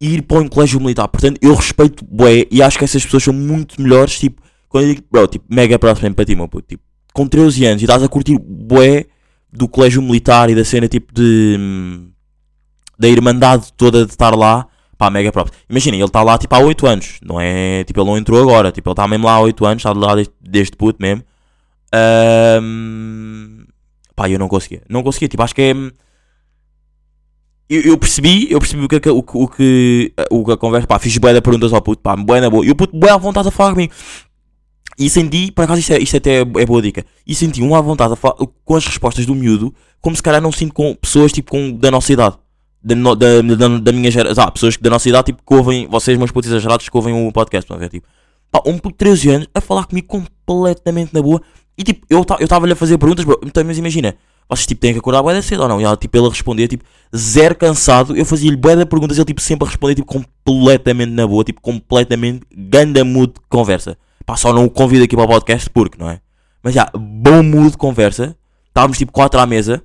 ir 0.00 0.22
para 0.22 0.38
um 0.38 0.48
colégio 0.48 0.80
militar. 0.80 1.06
Portanto, 1.08 1.38
eu 1.42 1.54
respeito 1.54 2.04
bué 2.04 2.46
e 2.50 2.62
acho 2.62 2.78
que 2.78 2.84
essas 2.84 3.04
pessoas 3.04 3.22
são 3.22 3.34
muito 3.34 3.80
melhores, 3.80 4.18
tipo, 4.18 4.42
quando 4.68 4.84
eu 4.84 4.94
digo, 4.94 5.06
bro, 5.10 5.26
tipo, 5.26 5.44
mega 5.48 5.78
próximo 5.78 6.14
para 6.14 6.24
ti, 6.24 6.34
meu 6.34 6.48
puto, 6.48 6.68
tipo, 6.68 6.82
com 7.12 7.26
13 7.26 7.64
anos 7.66 7.82
e 7.82 7.84
estás 7.84 8.02
a 8.02 8.08
curtir 8.08 8.38
bué 8.38 9.06
do 9.52 9.68
colégio 9.68 10.00
militar 10.02 10.48
e 10.50 10.54
da 10.54 10.64
cena 10.64 10.88
tipo 10.88 11.12
de 11.12 11.58
da 12.98 13.08
irmandade 13.08 13.72
toda 13.76 14.04
de 14.06 14.12
estar 14.12 14.34
lá, 14.36 14.66
pá, 14.96 15.10
mega 15.10 15.32
próprio. 15.32 15.54
Imaginem, 15.68 16.00
ele 16.00 16.06
está 16.06 16.22
lá 16.22 16.38
tipo 16.38 16.54
há 16.54 16.58
8 16.60 16.86
anos, 16.86 17.18
não 17.22 17.40
é? 17.40 17.82
Tipo, 17.84 18.00
ele 18.00 18.10
não 18.10 18.16
entrou 18.18 18.40
agora, 18.40 18.70
tipo, 18.70 18.88
ele 18.88 18.92
está 18.92 19.08
mesmo 19.08 19.26
lá 19.26 19.32
há 19.34 19.40
8 19.40 19.64
anos, 19.66 19.80
está 19.84 19.92
lá 19.92 20.14
desde, 20.14 20.32
desde 20.40 20.76
puto 20.76 20.98
mesmo. 21.02 21.22
Ahm, 21.92 23.64
pá, 24.14 24.28
eu 24.28 24.38
não 24.38 24.48
conseguia, 24.48 24.82
não 24.88 25.02
conseguia, 25.02 25.28
tipo, 25.28 25.42
acho 25.42 25.54
que 25.54 25.62
é. 25.62 25.72
Eu, 27.68 27.80
eu 27.82 27.98
percebi, 27.98 28.50
eu 28.52 28.58
percebi 28.58 28.84
o 28.84 28.88
que, 28.88 28.96
o, 28.96 29.22
que- 29.22 29.36
o 29.38 29.48
que 29.48 30.12
o 30.30 30.44
que 30.44 30.52
a 30.52 30.56
conversa, 30.56 30.86
pá, 30.86 30.98
fiz 30.98 31.16
bué 31.18 31.32
de 31.32 31.40
perguntas 31.40 31.72
ao 31.72 31.80
puto, 31.80 32.02
pá, 32.02 32.14
bué 32.16 32.40
na 32.40 32.50
boa, 32.50 32.64
e 32.64 32.70
o 32.70 32.76
puto 32.76 32.96
bué 32.96 33.10
à 33.10 33.16
vontade 33.16 33.48
a 33.48 33.50
falar 33.50 33.70
comigo. 33.72 33.92
E 34.98 35.08
senti, 35.08 35.50
por 35.50 35.64
acaso 35.64 35.80
isto, 35.80 35.92
é, 35.92 35.98
isto 35.98 36.16
até 36.16 36.40
é 36.40 36.66
boa 36.66 36.82
dica, 36.82 37.04
e 37.26 37.34
senti 37.34 37.62
um 37.62 37.74
à 37.74 37.80
vontade 37.80 38.14
a 38.14 38.16
com 38.64 38.76
as 38.76 38.86
respostas 38.86 39.24
do 39.24 39.34
miúdo, 39.34 39.74
como 40.00 40.14
se 40.14 40.22
calhar 40.22 40.40
não 40.40 40.52
sinto 40.52 40.74
com 40.74 40.94
pessoas 40.94 41.32
tipo 41.32 41.50
com, 41.50 41.72
da 41.72 41.90
nossa 41.90 42.12
idade. 42.12 42.36
Da, 42.84 42.94
da, 43.14 43.40
da, 43.42 43.78
da 43.78 43.92
minha 43.92 44.10
geração, 44.10 44.42
ah, 44.42 44.50
pessoas 44.50 44.76
da 44.76 44.90
nossa 44.90 45.08
idade 45.08 45.26
tipo, 45.26 45.40
que 45.46 45.54
ouvem, 45.54 45.86
vocês 45.86 46.18
meus 46.18 46.32
putos 46.32 46.50
exagerados 46.50 46.88
que 46.88 46.96
ouvem 46.96 47.14
o 47.14 47.30
podcast, 47.30 47.64
estão 47.64 47.76
a 47.76 47.80
ver, 47.80 47.88
tipo, 47.88 48.08
Pá, 48.52 48.60
um 48.66 48.76
puto 48.76 48.90
de 48.90 48.98
13 48.98 49.30
anos 49.30 49.48
a 49.54 49.62
falar 49.62 49.86
comigo 49.86 50.06
completamente 50.06 51.14
na 51.14 51.22
boa. 51.22 51.40
E 51.76 51.82
tipo, 51.82 52.06
eu 52.10 52.22
estava-lhe 52.38 52.74
a 52.74 52.76
fazer 52.76 52.98
perguntas, 52.98 53.24
bro. 53.24 53.40
Então, 53.42 53.64
mas 53.64 53.78
imagina, 53.78 54.14
vocês 54.46 54.66
tipo 54.66 54.78
têm 54.78 54.92
que 54.92 54.98
acordar 54.98 55.22
bué 55.22 55.32
da 55.32 55.40
cedo 55.40 55.62
ou 55.62 55.68
não? 55.68 55.80
E 55.80 55.84
ela, 55.84 55.96
tipo, 55.96 56.18
ele 56.18 56.28
respondia, 56.28 56.68
tipo, 56.68 56.84
zero 57.16 57.54
cansado. 57.56 58.14
Eu 58.14 58.26
fazia-lhe 58.26 58.56
bué 58.56 58.76
de 58.76 58.84
perguntas, 58.84 59.16
ele 59.16 59.24
tipo 59.24 59.40
sempre 59.40 59.66
a 59.66 59.70
responder, 59.70 59.94
tipo, 59.94 60.06
completamente 60.06 61.10
na 61.12 61.26
boa, 61.26 61.42
tipo, 61.42 61.62
completamente 61.62 62.42
ganda 62.54 63.02
mood 63.02 63.32
de 63.32 63.40
conversa. 63.48 63.96
Pá, 64.24 64.36
só 64.36 64.52
não 64.52 64.64
o 64.64 64.70
convido 64.70 65.04
aqui 65.04 65.16
para 65.16 65.24
o 65.24 65.28
podcast 65.28 65.68
porque, 65.70 65.98
não 65.98 66.10
é? 66.10 66.20
Mas 66.62 66.74
já, 66.74 66.90
bom 66.94 67.42
mood 67.42 67.72
de 67.72 67.76
conversa. 67.76 68.36
Estávamos 68.68 68.96
tipo 68.96 69.12
quatro 69.12 69.40
à 69.40 69.46
mesa. 69.46 69.82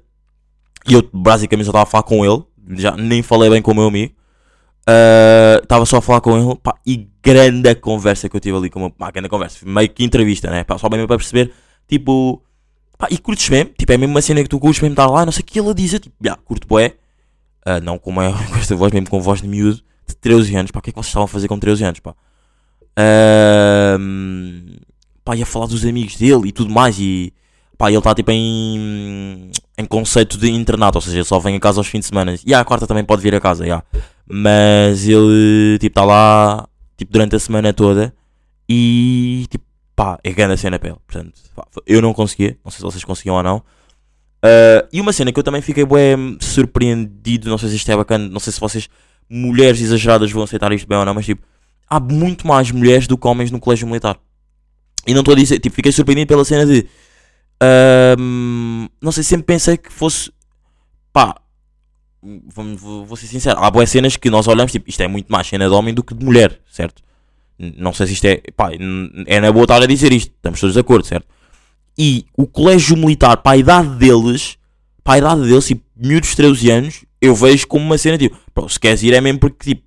E 0.88 0.94
eu 0.94 1.08
basicamente 1.12 1.66
só 1.66 1.72
estava 1.72 1.84
a 1.84 1.86
falar 1.86 2.04
com 2.04 2.26
ele. 2.26 2.44
Já 2.78 2.96
nem 2.96 3.22
falei 3.22 3.50
bem 3.50 3.62
com 3.62 3.72
o 3.72 3.76
meu 3.76 3.86
amigo. 3.86 4.14
Estava 5.62 5.86
só 5.86 5.98
a 5.98 6.02
falar 6.02 6.22
com 6.22 6.38
ele. 6.38 6.56
Pá, 6.62 6.76
e 6.86 7.10
grande 7.22 7.76
conversa 7.76 8.30
que 8.30 8.36
eu 8.36 8.40
tive 8.40 8.58
ali 8.58 8.70
com 8.70 8.80
meu. 8.80 8.90
Pá, 8.90 9.12
grande 9.12 9.28
conversa. 9.28 9.66
Meio 9.66 9.90
que 9.90 10.04
entrevista, 10.04 10.50
né? 10.50 10.64
Pá, 10.64 10.78
só 10.78 10.88
bem 10.88 11.06
para 11.06 11.18
perceber. 11.18 11.52
Tipo. 11.88 12.42
Pá, 12.98 13.08
e 13.12 13.18
curtes 13.18 13.50
mesmo. 13.50 13.72
Tipo, 13.78 13.92
é 13.92 13.98
mesmo 13.98 14.14
uma 14.14 14.22
cena 14.22 14.42
que 14.42 14.50
tu 14.50 14.60
curtes 14.60 14.82
mesmo 14.82 14.94
estar 14.94 15.08
lá. 15.08 15.26
Não 15.26 15.32
sei 15.32 15.42
o 15.42 15.46
que 15.46 15.60
ele 15.60 15.70
a 15.70 15.74
dizer. 15.74 16.00
Tipo, 16.00 16.16
já, 16.24 16.36
curto 16.36 16.68
boé. 16.68 16.96
Uh, 17.66 17.84
não 17.84 17.98
com, 17.98 18.12
uma, 18.12 18.32
com 18.32 18.56
esta 18.56 18.76
voz, 18.76 18.94
mesmo 18.94 19.10
com 19.10 19.20
voz 19.20 19.42
de 19.42 19.48
miúdo. 19.48 19.82
De 20.08 20.16
13 20.16 20.56
anos. 20.56 20.72
Pá, 20.72 20.80
o 20.80 20.82
que 20.82 20.90
é 20.90 20.94
que 20.94 20.98
vocês 20.98 21.08
estavam 21.08 21.26
a 21.26 21.28
fazer 21.28 21.48
com 21.48 21.60
13 21.60 21.84
anos? 21.84 22.00
Pá. 22.00 22.16
Uh, 22.98 24.80
pá, 25.24 25.36
ia 25.36 25.46
falar 25.46 25.68
dos 25.68 25.86
amigos 25.86 26.16
dele 26.16 26.48
e 26.48 26.52
tudo 26.52 26.72
mais. 26.72 26.98
E 27.00 27.34
pá, 27.78 27.90
ele 27.90 27.98
está 27.98 28.16
tipo 28.16 28.32
em, 28.32 29.52
em 29.78 29.86
conceito 29.86 30.38
de 30.38 30.50
internato, 30.50 30.98
ou 30.98 31.02
seja, 31.02 31.24
só 31.24 31.40
vem 31.40 31.56
a 31.56 31.60
casa 31.60 31.80
aos 31.80 31.88
fins 31.88 32.00
de 32.02 32.06
semana. 32.08 32.36
E 32.46 32.54
a 32.54 32.66
quarta 32.66 32.88
também 32.88 33.04
pode 33.04 33.22
vir 33.22 33.36
a 33.36 33.40
casa, 33.40 33.64
mas 34.28 35.08
ele 35.08 35.78
tipo 35.80 35.92
está 35.92 36.04
lá 36.04 36.68
tipo, 36.98 37.12
durante 37.12 37.36
a 37.36 37.40
semana 37.40 37.72
toda 37.72 38.14
e 38.68 39.46
tipo, 39.50 39.64
pá, 39.96 40.20
é 40.24 40.32
grande 40.32 40.54
a 40.54 40.58
cena 40.58 40.80
para 40.80 40.90
ele. 40.90 41.00
Portanto, 41.06 41.34
pá, 41.56 41.66
eu 41.86 42.02
não 42.02 42.14
conseguia, 42.14 42.58
não 42.66 42.72
sei 42.72 42.80
se 42.80 42.84
vocês 42.84 43.04
conseguiam 43.04 43.36
ou 43.36 43.44
não. 43.44 43.58
Uh, 43.58 44.88
e 44.94 45.02
uma 45.02 45.14
cena 45.14 45.32
que 45.32 45.40
eu 45.40 45.44
também 45.44 45.62
fiquei 45.62 45.86
bem 45.86 46.38
surpreendido, 46.40 47.50
não 47.50 47.58
sei 47.58 47.70
se 47.70 47.76
isto 47.76 47.92
é 47.92 47.96
bacana, 47.96 48.28
não 48.28 48.40
sei 48.40 48.54
se 48.54 48.60
vocês, 48.60 48.90
mulheres 49.30 49.82
exageradas, 49.82 50.32
vão 50.32 50.44
aceitar 50.44 50.72
isto 50.74 50.88
bem 50.88 50.98
ou 50.98 51.06
não, 51.06 51.14
mas 51.14 51.26
tipo, 51.26 51.46
há 51.90 52.00
muito 52.00 52.46
mais 52.46 52.72
mulheres 52.72 53.08
do 53.08 53.18
que 53.18 53.28
homens 53.28 53.52
no 53.52 53.60
colégio 53.60 53.88
militar. 53.88 54.20
E 55.06 55.14
não 55.14 55.22
estou 55.22 55.34
a 55.34 55.38
dizer, 55.38 55.60
tipo, 55.60 55.76
fiquei 55.76 55.92
surpreendido 55.92 56.28
pela 56.28 56.44
cena 56.44 56.66
de. 56.66 56.86
não 59.02 59.12
sei, 59.12 59.24
sempre 59.24 59.46
pensei 59.46 59.78
que 59.78 59.92
fosse. 59.92 60.32
Pá. 61.14 61.36
Vamos, 62.54 62.82
vou, 62.82 63.06
vou 63.06 63.16
ser 63.16 63.28
sincero. 63.28 63.60
Há 63.60 63.72
boas 63.72 63.90
cenas 63.90 64.18
que 64.18 64.30
nós 64.30 64.48
olhamos, 64.48 64.72
tipo, 64.72 64.90
isto 64.90 65.02
é 65.02 65.08
muito 65.08 65.32
mais 65.32 65.48
cena 65.48 65.68
de 65.68 65.74
homem 65.74 65.94
do 65.94 66.04
que 66.04 66.14
de 66.14 66.26
mulher, 66.26 66.60
certo? 66.70 67.02
Não 67.58 67.94
sei 67.94 68.08
se 68.08 68.14
isto 68.14 68.26
é. 68.26 68.42
Pá, 68.56 68.72
é 69.26 69.40
na 69.40 69.52
boa 69.52 69.64
estar 69.64 69.82
a 69.82 69.86
dizer 69.86 70.12
isto. 70.12 70.34
Estamos 70.36 70.60
todos 70.60 70.74
de 70.74 70.80
acordo, 70.80 71.06
certo? 71.06 71.28
E 71.98 72.26
o 72.38 72.46
colégio 72.46 72.98
militar, 72.98 73.38
para 73.38 73.54
a 73.54 73.58
idade 73.58 73.90
deles, 73.96 74.58
para 75.04 75.14
a 75.14 75.18
idade 75.20 75.42
deles, 75.44 75.66
tipo, 75.66 75.84
miúdos 75.96 76.30
de 76.32 76.36
13 76.36 76.70
anos, 76.70 77.06
eu 77.22 77.34
vejo 77.34 77.68
como 77.68 77.86
uma 77.86 77.98
cena, 77.98 78.18
tipo, 78.18 78.38
se 78.70 78.80
queres 78.80 79.02
ir 79.04 79.14
é 79.14 79.22
mesmo 79.22 79.40
porque, 79.40 79.74
tipo, 79.74 79.87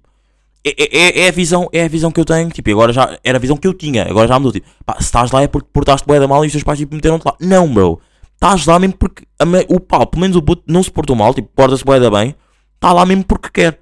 é, 0.64 0.98
é, 0.98 1.20
é, 1.22 1.28
a 1.28 1.32
visão, 1.32 1.68
é 1.72 1.84
a 1.84 1.88
visão 1.88 2.10
que 2.10 2.20
eu 2.20 2.24
tenho, 2.24 2.50
tipo, 2.50 2.70
agora 2.70 2.92
já 2.92 3.18
era 3.24 3.38
a 3.38 3.40
visão 3.40 3.56
que 3.56 3.66
eu 3.66 3.72
tinha, 3.72 4.04
agora 4.04 4.28
já 4.28 4.38
mudou, 4.38 4.52
tipo, 4.52 4.68
pá, 4.84 4.96
se 4.96 5.04
estás 5.04 5.30
lá 5.30 5.42
é 5.42 5.48
porque 5.48 5.68
portaste 5.72 6.06
bué 6.06 6.20
da 6.20 6.28
mal 6.28 6.44
e 6.44 6.48
os 6.48 6.52
teus 6.52 6.62
pais 6.62 6.78
tipo, 6.78 6.94
meteram-te 6.94 7.24
lá. 7.24 7.34
Não, 7.40 7.72
bro, 7.72 7.98
estás 8.34 8.66
lá 8.66 8.78
mesmo 8.78 8.96
porque 8.98 9.24
me, 9.46 9.64
o 9.68 9.80
pau, 9.80 10.06
pelo 10.06 10.20
menos 10.20 10.36
o 10.36 10.42
puto 10.42 10.62
não 10.66 10.82
se 10.82 10.90
portou 10.90 11.16
mal, 11.16 11.32
tipo, 11.32 11.48
porta-se 11.54 11.84
bué 11.84 11.98
da 11.98 12.10
bem, 12.10 12.34
está 12.74 12.92
lá 12.92 13.06
mesmo 13.06 13.24
porque 13.24 13.48
quer. 13.50 13.80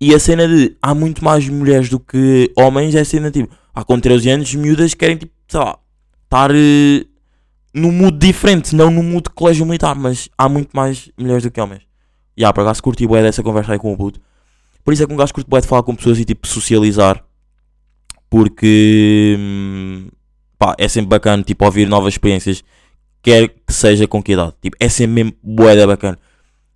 E 0.00 0.14
a 0.14 0.18
cena 0.18 0.46
de 0.46 0.76
há 0.80 0.94
muito 0.94 1.24
mais 1.24 1.48
mulheres 1.48 1.88
do 1.88 1.98
que 1.98 2.52
homens, 2.56 2.94
é 2.94 3.00
a 3.00 3.04
cena 3.04 3.30
tipo, 3.30 3.52
há 3.74 3.84
com 3.84 3.98
13 3.98 4.30
anos, 4.30 4.54
miúdas 4.54 4.94
querem, 4.94 5.16
tipo, 5.16 5.32
sei 5.48 5.60
lá, 5.60 5.76
estar 6.24 6.52
uh, 6.52 7.06
num 7.74 7.90
mood 7.90 8.16
diferente, 8.16 8.76
não 8.76 8.90
no 8.90 9.02
mood 9.02 9.24
de 9.24 9.30
colégio 9.30 9.66
militar, 9.66 9.96
mas 9.96 10.28
há 10.38 10.48
muito 10.48 10.70
mais 10.72 11.10
mulheres 11.18 11.42
do 11.42 11.50
que 11.50 11.60
homens. 11.60 11.82
E 12.36 12.44
há, 12.44 12.52
para 12.52 12.64
cá 12.64 12.74
se 12.74 12.82
curti 12.82 13.06
bué 13.08 13.22
dessa 13.22 13.42
conversa 13.42 13.72
aí 13.72 13.78
com 13.78 13.92
o 13.92 13.96
puto. 13.96 14.20
Por 14.84 14.92
isso 14.92 15.02
é 15.02 15.06
que 15.06 15.12
um 15.12 15.16
gajo 15.16 15.32
curte 15.32 15.48
bué 15.48 15.60
de 15.60 15.66
falar 15.66 15.82
com 15.82 15.94
pessoas 15.94 16.18
e 16.18 16.24
tipo 16.24 16.46
socializar. 16.46 17.24
Porque 18.28 19.36
hum, 19.38 20.08
pá, 20.58 20.74
é 20.78 20.88
sempre 20.88 21.08
bacana 21.08 21.42
tipo, 21.42 21.64
ouvir 21.64 21.88
novas 21.88 22.14
experiências. 22.14 22.64
Quer 23.22 23.48
que 23.48 23.72
seja 23.72 24.08
com 24.08 24.22
que 24.22 24.32
idade. 24.32 24.54
Tipo, 24.60 24.76
é 24.80 24.88
sempre 24.88 25.24
mesmo 25.24 25.32
bué 25.42 25.76
da 25.76 25.86
bacana. 25.86 26.18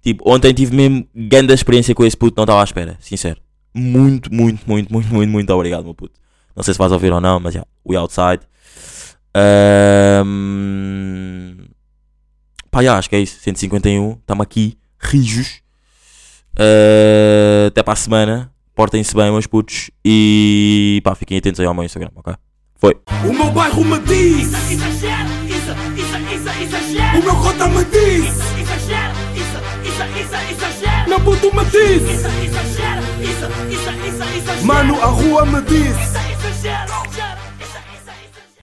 Tipo, 0.03 0.23
ontem 0.31 0.55
tive 0.55 0.77
mesmo 0.77 1.09
grande 1.13 1.53
experiência 1.53 1.93
com 1.95 2.05
esse 2.05 2.17
puto, 2.17 2.37
não 2.37 2.45
estava 2.45 2.61
à 2.61 2.65
espera, 2.65 2.97
sincero. 3.01 3.41
Muito, 3.75 4.33
muito, 4.33 4.63
muito, 4.69 4.93
muito, 4.93 5.13
muito, 5.13 5.29
muito 5.29 5.53
obrigado, 5.53 5.85
meu 5.85 5.95
puto. 5.95 6.15
Não 6.55 6.63
sei 6.63 6.73
se 6.73 6.79
vais 6.79 6.93
ouvir 6.93 7.13
ou 7.13 7.21
não, 7.21 7.41
mas 7.41 7.55
já, 7.55 7.61
yeah, 7.61 7.71
we 7.85 7.97
outside. 7.97 8.47
Um... 10.25 11.57
Pá, 12.71 12.83
já, 12.83 12.97
acho 12.97 13.11
que 13.11 13.17
é 13.17 13.21
isso. 13.21 13.41
151, 13.41 14.13
estamos 14.13 14.43
aqui, 14.43 14.79
rijos. 14.99 15.61
Uh, 16.59 17.67
até 17.69 17.83
para 17.83 17.93
a 17.93 17.97
semana. 17.97 18.51
Portem-se 18.75 19.15
bem, 19.15 19.31
meus 19.31 19.47
putos. 19.47 19.91
E 20.05 21.01
pá, 21.03 21.15
fiquem 21.15 21.39
atentos 21.39 21.61
aí 21.61 21.67
ao 21.67 21.75
meu 21.75 21.85
Instagram, 21.85 22.11
ok? 22.15 22.35
Foi. 22.79 22.95
O 23.25 23.33
meu 23.33 23.51
bairro 23.51 23.85
me 23.85 23.99
diz. 24.01 24.49
Isso, 24.49 24.73
exagero, 24.73 25.29
isso, 25.47 25.73
isso, 25.97 26.17
isso, 26.35 26.63
exagero. 26.63 27.19
O 27.19 27.25
meu 27.25 27.37
cota 27.37 27.69
me 27.69 27.85
diz. 27.87 28.25
Isso, 28.25 28.61
exagero, 28.61 29.15
isso, 29.35 29.59
isso, 29.89 30.03
isso, 30.21 30.37
exagero. 30.53 31.09
Meu 31.09 31.21
puto 31.21 31.57
me 31.57 31.65
diz. 31.65 32.03
Isso, 32.03 32.29
exagero, 32.45 33.03
isso, 33.23 33.47
isso, 33.71 33.91
isso, 34.09 34.37
exagero. 34.37 34.67
Mano, 34.67 35.01
a 35.01 35.07
rua 35.07 35.47
me 35.47 35.63
diz. 35.63 36.26